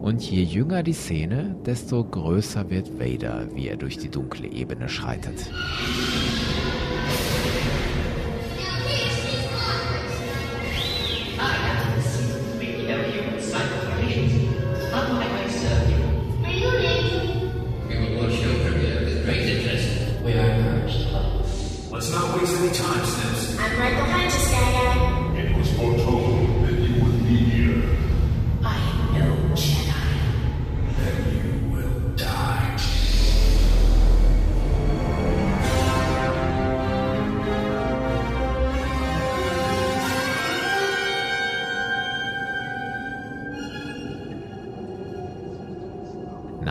[0.00, 4.88] Und je jünger die Szene, desto größer wird Vader, wie er durch die dunkle Ebene
[4.88, 5.50] schreitet.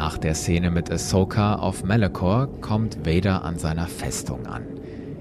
[0.07, 4.63] Nach der Szene mit Ahsoka auf Malachor kommt Vader an seiner Festung an.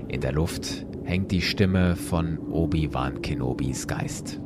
[0.07, 4.39] In der Luft hängt die Stimme von Obi-Wan Kenobis Geist.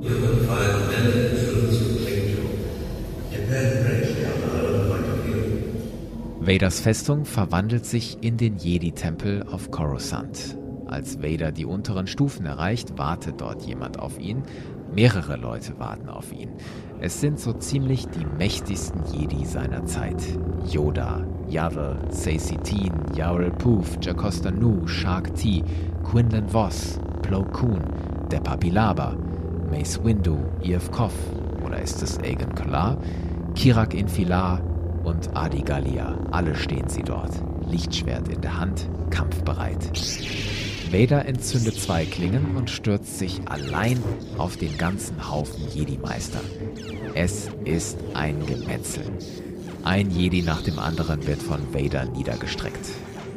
[6.41, 10.57] Vaders Festung verwandelt sich in den Jedi-Tempel auf Coruscant.
[10.87, 14.43] Als Vader die unteren Stufen erreicht, wartet dort jemand auf ihn.
[14.95, 16.51] Mehrere Leute warten auf ihn.
[17.01, 20.21] Es sind so ziemlich die mächtigsten Jedi seiner Zeit.
[20.69, 25.63] Yoda, Yaddle, Sacy Teen, Yarl Poof, Jacosta Nu, Shark T,
[26.05, 27.83] Quinlan Voss, Plo Koon,
[28.33, 29.17] der Papilaba,
[29.71, 31.15] Mace Windu, Eof Koff
[31.65, 32.99] oder ist es Aegon Kalar,
[33.55, 34.61] Kirak Infilar
[35.05, 36.19] und Adi Gallia.
[36.33, 37.33] Alle stehen sie dort.
[37.69, 39.91] Lichtschwert in der Hand, kampfbereit.
[40.93, 44.03] Vader entzündet zwei Klingen und stürzt sich allein
[44.39, 46.41] auf den ganzen Haufen Jedi-Meister.
[47.15, 49.05] Es ist ein Gemetzel.
[49.85, 52.87] Ein Jedi nach dem anderen wird von Vader niedergestreckt.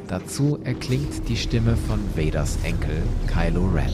[0.07, 3.93] Dazu erklingt die Stimme von Vaders Enkel Kylo Ren.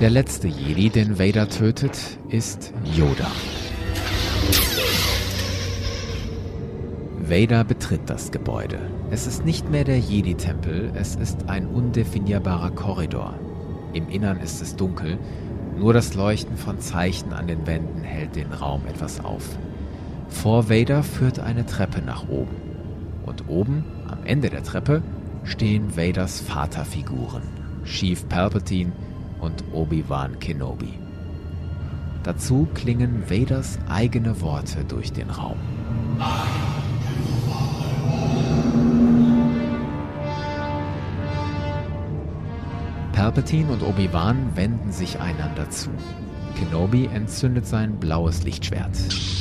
[0.00, 3.30] Der letzte Jedi, den Vader tötet, ist Yoda.
[7.28, 8.78] Vader betritt das Gebäude.
[9.10, 13.32] Es ist nicht mehr der Jedi-Tempel, es ist ein undefinierbarer Korridor.
[13.94, 15.18] Im Innern ist es dunkel,
[15.78, 19.56] nur das Leuchten von Zeichen an den Wänden hält den Raum etwas auf.
[20.28, 22.56] Vor Vader führt eine Treppe nach oben.
[23.24, 25.02] Und oben, am Ende der Treppe,
[25.44, 27.42] stehen Vaders Vaterfiguren,
[27.84, 28.92] Chief Palpatine
[29.40, 30.98] und Obi-Wan Kenobi.
[32.22, 35.56] Dazu klingen Vaders eigene Worte durch den Raum.
[43.34, 45.90] Palpatine und Obi-Wan wenden sich einander zu.
[46.56, 48.96] Kenobi entzündet sein blaues Lichtschwert.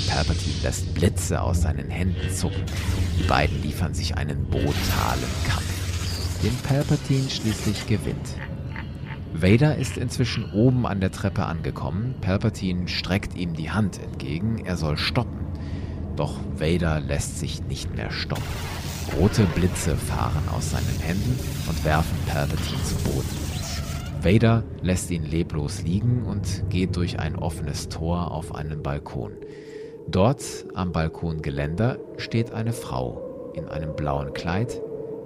[0.09, 2.63] Palpatine lässt Blitze aus seinen Händen zucken.
[3.19, 8.29] Die beiden liefern sich einen brutalen Kampf, den Palpatine schließlich gewinnt.
[9.31, 12.15] Vader ist inzwischen oben an der Treppe angekommen.
[12.19, 15.45] Palpatine streckt ihm die Hand entgegen, er soll stoppen.
[16.15, 18.41] Doch Vader lässt sich nicht mehr stoppen.
[19.19, 21.39] Rote Blitze fahren aus seinen Händen
[21.69, 23.52] und werfen Palpatine zu Boden.
[24.24, 29.34] Vader lässt ihn leblos liegen und geht durch ein offenes Tor auf einen Balkon.
[30.07, 34.82] Dort am Balkongeländer steht eine Frau in einem blauen Kleid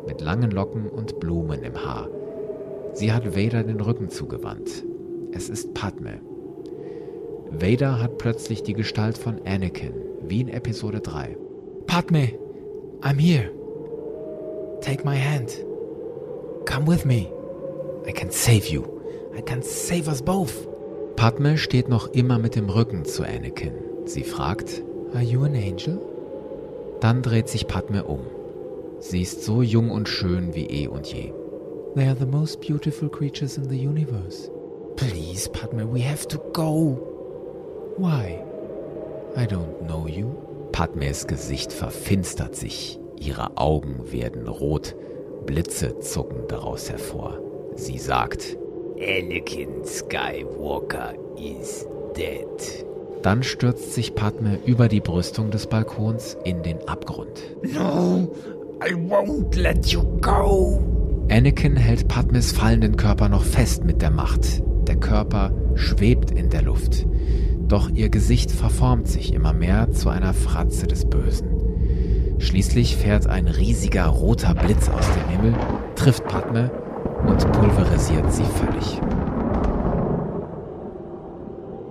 [0.07, 2.09] mit langen Locken und Blumen im Haar.
[2.93, 4.83] Sie hat Vader den Rücken zugewandt.
[5.31, 6.19] Es ist Padme.
[7.51, 9.93] Vader hat plötzlich die Gestalt von Anakin,
[10.23, 11.37] wie in Episode 3.
[11.85, 12.29] Padme,
[13.01, 13.51] I'm here.
[14.81, 15.51] Take my hand.
[16.65, 17.36] Come with me.
[18.07, 18.83] I can save you.
[19.37, 20.67] I can save us both.
[21.15, 23.73] Padme steht noch immer mit dem Rücken zu Anakin.
[24.05, 24.83] Sie fragt,
[25.13, 25.99] Are you an angel?
[27.01, 28.21] Dann dreht sich Padme um.
[28.99, 31.33] Sie ist so jung und schön wie eh und je.
[31.95, 34.49] They are the most beautiful creatures in the universe.
[34.95, 36.97] Please, Padme, we have to go.
[37.97, 38.43] Why?
[39.35, 40.35] I don't know you.
[40.71, 42.99] Padmes Gesicht verfinstert sich.
[43.19, 44.95] Ihre Augen werden rot.
[45.45, 47.39] Blitze zucken daraus hervor.
[47.77, 48.57] Sie sagt,
[48.99, 52.85] Anakin Skywalker is dead.
[53.21, 57.43] Dann stürzt sich Padme über die Brüstung des Balkons in den Abgrund.
[57.61, 58.31] No,
[58.83, 60.81] I won't let you go.
[61.29, 64.63] Anakin hält Padmes fallenden Körper noch fest mit der Macht.
[64.87, 67.05] Der Körper schwebt in der Luft.
[67.67, 72.39] Doch ihr Gesicht verformt sich immer mehr zu einer Fratze des Bösen.
[72.39, 75.55] Schließlich fährt ein riesiger roter Blitz aus dem Himmel,
[75.95, 76.71] trifft Padme
[77.27, 79.01] und pulverisiert sie völlig.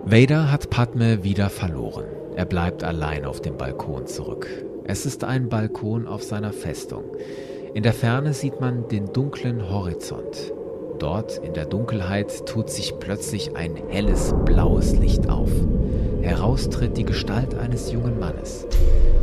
[0.05, 2.07] Vader hat Padme wieder verloren.
[2.37, 4.49] Er bleibt allein auf dem Balkon zurück.
[4.85, 7.05] Es ist ein Balkon auf seiner Festung.
[7.75, 10.53] In der Ferne sieht man den dunklen Horizont.
[10.99, 15.51] Dort in der Dunkelheit tut sich plötzlich ein helles blaues Licht auf.
[16.23, 18.67] Heraus tritt die Gestalt eines jungen Mannes.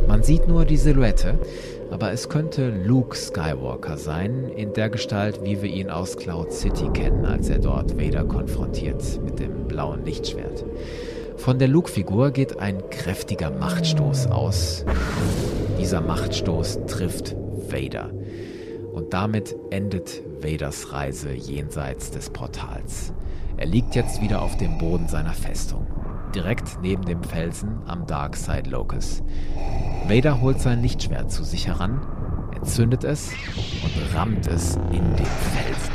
[0.06, 1.38] Man sieht nur die Silhouette,
[1.94, 6.88] aber es könnte Luke Skywalker sein, in der Gestalt, wie wir ihn aus Cloud City
[6.92, 10.64] kennen, als er dort Vader konfrontiert mit dem blauen Lichtschwert.
[11.36, 14.84] Von der Luke-Figur geht ein kräftiger Machtstoß aus.
[15.80, 17.36] Dieser Machtstoß trifft
[17.70, 18.10] Vader.
[18.92, 23.12] Und damit endet Vaders Reise jenseits des Portals.
[23.56, 25.86] Er liegt jetzt wieder auf dem Boden seiner Festung
[26.34, 29.22] direkt neben dem Felsen am Dark Side Locus.
[30.08, 32.00] Vader holt sein Lichtschwert zu sich heran,
[32.54, 33.30] entzündet es
[33.82, 35.94] und rammt es in den Felsen.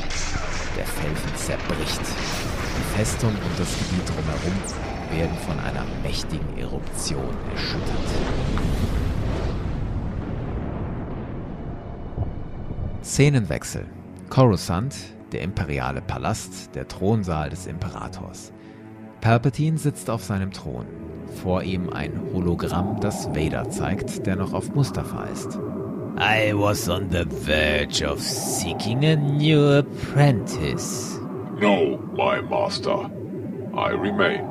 [0.77, 2.01] Der Felsen zerbricht.
[2.01, 4.53] Die Festung und das Gebiet drumherum
[5.11, 7.97] werden von einer mächtigen Eruption erschüttert.
[13.03, 13.85] Szenenwechsel.
[14.29, 14.95] Coruscant,
[15.31, 18.53] der imperiale Palast, der Thronsaal des Imperators.
[19.21, 20.85] Palpatine sitzt auf seinem Thron.
[21.41, 25.59] Vor ihm ein Hologramm, das Vader zeigt, der noch auf Mustafa ist.
[26.17, 31.19] I was on the verge of seeking a new apprentice.
[31.59, 33.09] No, my master.
[33.73, 34.41] I remain.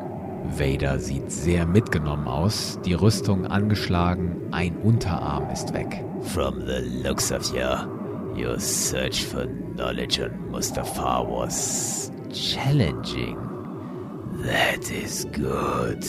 [0.57, 6.05] Vader sieht sehr mitgenommen aus, die Rüstung angeschlagen, ein Unterarm ist weg.
[6.23, 9.47] From the looks of you, your search for
[9.77, 13.48] knowledge on Mustafar was challenging.
[14.49, 16.03] That is good.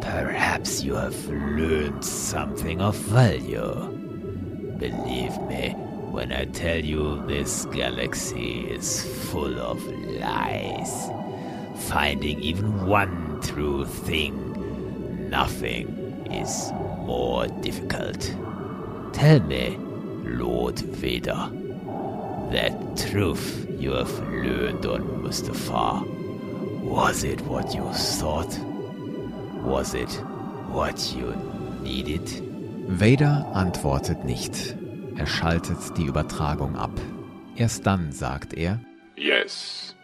[0.00, 3.74] Perhaps you have learned something of value.
[4.76, 5.70] Believe me
[6.10, 9.80] when I tell you this galaxy is full of
[10.20, 11.10] lies.
[11.88, 15.86] Finding even one true thing, nothing
[16.32, 16.72] is
[17.06, 18.34] more difficult.
[19.12, 19.76] Tell me,
[20.24, 21.52] Lord Vader,
[22.50, 26.27] that truth you have learned on Mustafar
[26.88, 28.58] was it what you thought?
[29.62, 30.10] Was it
[30.72, 31.34] what you
[31.82, 32.26] needed?
[32.88, 34.76] Vader antwortet nicht.
[35.16, 36.98] Er schaltet die Übertragung ab.
[37.56, 38.80] Erst dann sagt er,
[39.16, 39.94] Yes.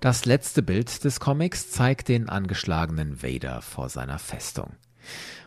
[0.00, 4.76] Das letzte Bild des Comics zeigt den angeschlagenen Vader vor seiner Festung.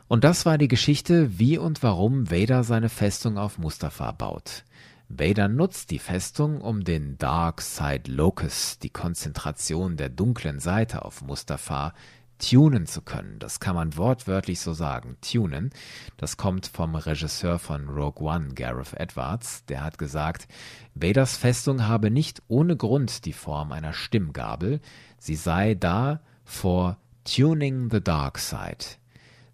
[0.08, 4.64] Und das war die Geschichte, wie und warum Vader seine Festung auf Mustafa baut.
[5.10, 11.22] Vader nutzt die Festung, um den Dark Side Locus, die Konzentration der dunklen Seite auf
[11.22, 11.94] Mustafa,
[12.40, 13.40] tunen zu können.
[13.40, 15.18] Das kann man wortwörtlich so sagen.
[15.22, 15.72] Tunen.
[16.18, 19.66] Das kommt vom Regisseur von Rogue One, Gareth Edwards.
[19.66, 20.48] Der hat gesagt,
[20.96, 24.80] Vaders Festung habe nicht ohne Grund die Form einer Stimmgabel.
[25.20, 28.98] Sie sei da vor Tuning the Dark Side.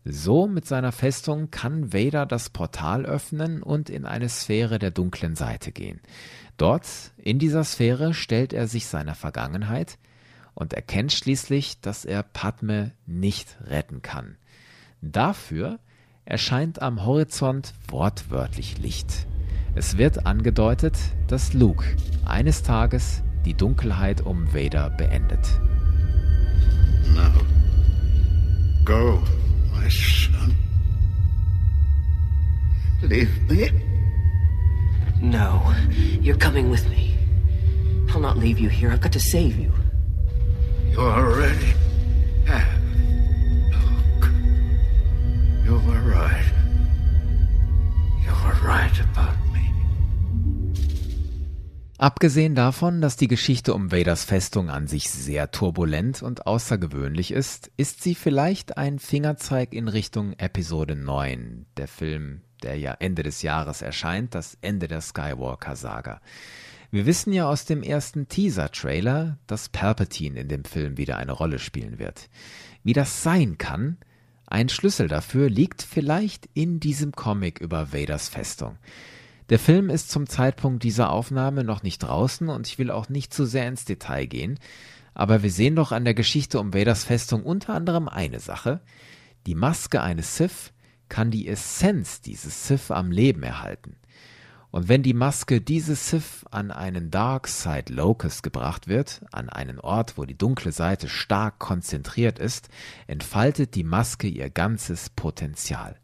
[0.06, 5.36] So mit seiner Festung kann Vader das Portal öffnen und in eine Sphäre der dunklen
[5.36, 6.01] Seite gehen.
[6.58, 6.86] Dort,
[7.18, 9.97] in dieser Sphäre, stellt er sich seiner Vergangenheit
[10.54, 14.36] und erkennt schließlich, dass er Padme nicht retten kann.
[15.01, 15.80] Dafür
[16.26, 19.28] erscheint am Horizont wortwörtlich Licht.
[19.76, 20.97] Es wird angedeutet,
[21.28, 21.86] dass Luke
[22.26, 25.47] eines Tages die Dunkelheit um Vader beendet.
[27.16, 27.32] No.
[28.86, 29.24] Go.
[29.84, 30.55] My son.
[33.01, 33.69] Leave me.
[35.21, 35.73] No,
[36.21, 37.17] you're coming with me.
[38.09, 38.91] I'll not leave you here.
[38.91, 39.73] I've got to save you.
[40.91, 41.73] You already
[42.45, 42.81] have.
[43.73, 44.29] Look.
[45.65, 46.51] You were right.
[48.23, 49.36] You were right about
[52.04, 57.72] Abgesehen davon, dass die Geschichte um Vaders Festung an sich sehr turbulent und außergewöhnlich ist,
[57.78, 63.41] ist sie vielleicht ein Fingerzeig in Richtung Episode 9, der Film, der ja Ende des
[63.41, 66.20] Jahres erscheint, das Ende der Skywalker-Saga.
[66.91, 71.58] Wir wissen ja aus dem ersten Teaser-Trailer, dass Palpatine in dem Film wieder eine Rolle
[71.58, 72.30] spielen wird.
[72.84, 73.95] Wie das sein kann,
[74.45, 78.78] ein Schlüssel dafür liegt vielleicht in diesem Comic über Vaders Festung.
[79.49, 83.33] Der Film ist zum Zeitpunkt dieser Aufnahme noch nicht draußen und ich will auch nicht
[83.33, 84.59] zu sehr ins Detail gehen,
[85.13, 88.81] aber wir sehen doch an der Geschichte um Vaders Festung unter anderem eine Sache.
[89.45, 90.71] Die Maske eines Sith
[91.09, 93.97] kann die Essenz dieses Sith am Leben erhalten.
[94.71, 99.79] Und wenn die Maske dieses Sith an einen Dark Side Locus gebracht wird, an einen
[99.79, 102.69] Ort, wo die dunkle Seite stark konzentriert ist,
[103.05, 105.99] entfaltet die Maske ihr ganzes Potenzial.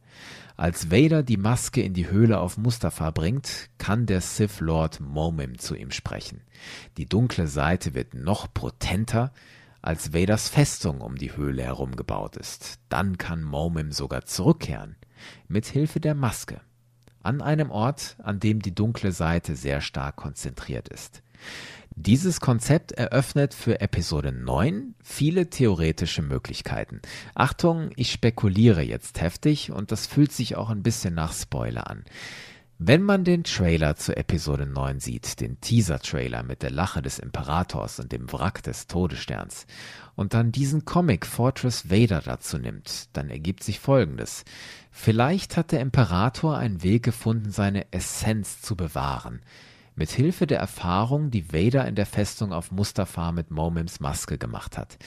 [0.59, 5.57] Als Vader die Maske in die Höhle auf Mustafa bringt, kann der Sith Lord Momim
[5.57, 6.41] zu ihm sprechen.
[6.97, 9.31] Die dunkle Seite wird noch potenter,
[9.81, 12.81] als Vaders Festung um die Höhle herum gebaut ist.
[12.89, 14.97] Dann kann Momim sogar zurückkehren,
[15.47, 16.59] mit Hilfe der Maske,
[17.23, 21.23] an einem Ort, an dem die dunkle Seite sehr stark konzentriert ist.
[22.01, 27.01] Dieses Konzept eröffnet für Episode 9 viele theoretische Möglichkeiten.
[27.35, 32.05] Achtung, ich spekuliere jetzt heftig und das fühlt sich auch ein bisschen nach Spoiler an.
[32.77, 37.99] Wenn man den Trailer zu Episode 9 sieht, den Teaser-Trailer mit der Lache des Imperators
[37.99, 39.67] und dem Wrack des Todessterns,
[40.15, 44.45] und dann diesen Comic Fortress Vader dazu nimmt, dann ergibt sich Folgendes.
[44.89, 49.41] Vielleicht hat der Imperator einen Weg gefunden, seine Essenz zu bewahren.
[49.99, 54.77] Mit Hilfe der Erfahrung, die Vader in der Festung auf Mustafa mit Momims Maske gemacht
[54.77, 54.97] hat.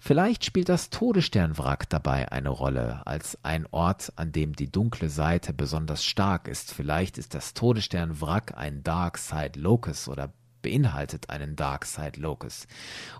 [0.00, 5.52] Vielleicht spielt das Todessternwrack dabei eine Rolle, als ein Ort, an dem die dunkle Seite
[5.52, 6.74] besonders stark ist.
[6.74, 10.32] Vielleicht ist das Todessternwrack ein Dark Side Locus oder
[10.62, 12.66] beinhaltet einen Dark Side Locus.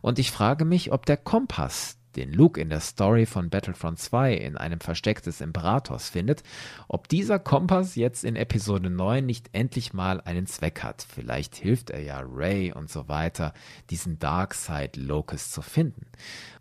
[0.01, 4.34] Und ich frage mich, ob der Kompass, den Luke in der Story von Battlefront 2
[4.34, 6.42] in einem Versteck des Imperators findet,
[6.88, 11.06] ob dieser Kompass jetzt in Episode 9 nicht endlich mal einen Zweck hat.
[11.08, 13.52] Vielleicht hilft er ja Ray und so weiter,
[13.90, 16.06] diesen Dark Side Locus zu finden.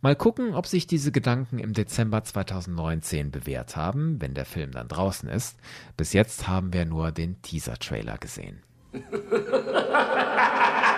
[0.01, 4.87] Mal gucken, ob sich diese Gedanken im Dezember 2019 bewährt haben, wenn der Film dann
[4.87, 5.57] draußen ist.
[5.97, 8.61] Bis jetzt haben wir nur den Teaser-Trailer gesehen.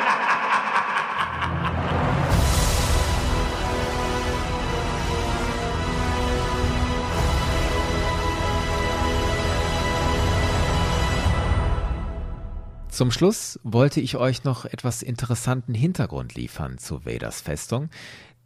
[12.92, 17.90] Zum Schluss wollte ich euch noch etwas interessanten Hintergrund liefern zu Vaders Festung,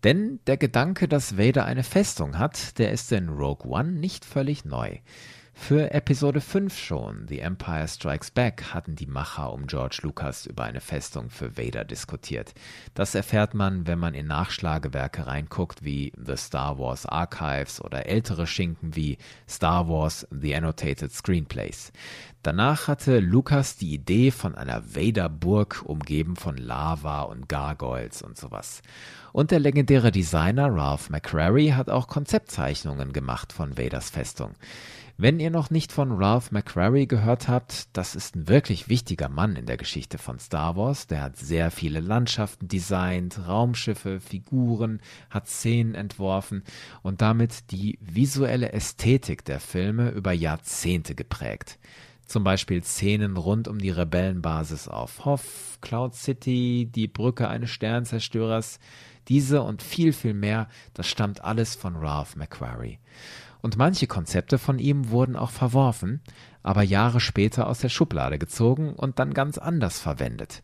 [0.03, 4.63] denn der Gedanke, dass Vader eine Festung hat, der ist in Rogue One nicht völlig
[4.63, 4.99] neu.
[5.57, 10.65] Für Episode 5 schon, The Empire Strikes Back, hatten die Macher um George Lucas über
[10.65, 12.53] eine Festung für Vader diskutiert.
[12.93, 18.45] Das erfährt man, wenn man in Nachschlagewerke reinguckt wie The Star Wars Archives oder ältere
[18.45, 19.17] Schinken wie
[19.49, 21.91] Star Wars The Annotated Screenplays.
[22.43, 28.83] Danach hatte Lucas die Idee von einer Vader-Burg umgeben von Lava und Gargoyles und sowas.
[29.33, 34.53] Und der legendäre Designer Ralph McCrary hat auch Konzeptzeichnungen gemacht von Vaders Festung.
[35.17, 39.55] Wenn ihr noch nicht von Ralph McQuarrie gehört habt, das ist ein wirklich wichtiger Mann
[39.55, 41.07] in der Geschichte von Star Wars.
[41.07, 44.99] Der hat sehr viele Landschaften designt, Raumschiffe, Figuren,
[45.29, 46.63] hat Szenen entworfen
[47.01, 51.79] und damit die visuelle Ästhetik der Filme über Jahrzehnte geprägt.
[52.25, 58.79] Zum Beispiel Szenen rund um die Rebellenbasis auf Hoth, Cloud City, die Brücke eines Sternzerstörers.
[59.29, 62.99] Diese und viel, viel mehr, das stammt alles von Ralph McQuarrie
[63.65, 66.21] und manche Konzepte von ihm wurden auch verworfen,
[66.61, 70.61] aber Jahre später aus der Schublade gezogen und dann ganz anders verwendet.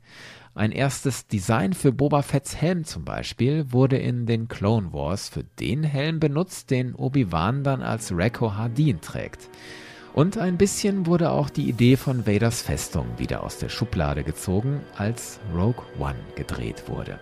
[0.53, 5.43] Ein erstes Design für Boba Fetts Helm zum Beispiel wurde in den Clone Wars für
[5.43, 9.49] den Helm benutzt, den Obi-Wan dann als Rekko Hardin trägt.
[10.13, 14.79] Und ein bisschen wurde auch die Idee von Vaders Festung wieder aus der Schublade gezogen,
[14.95, 17.19] als Rogue One gedreht wurde.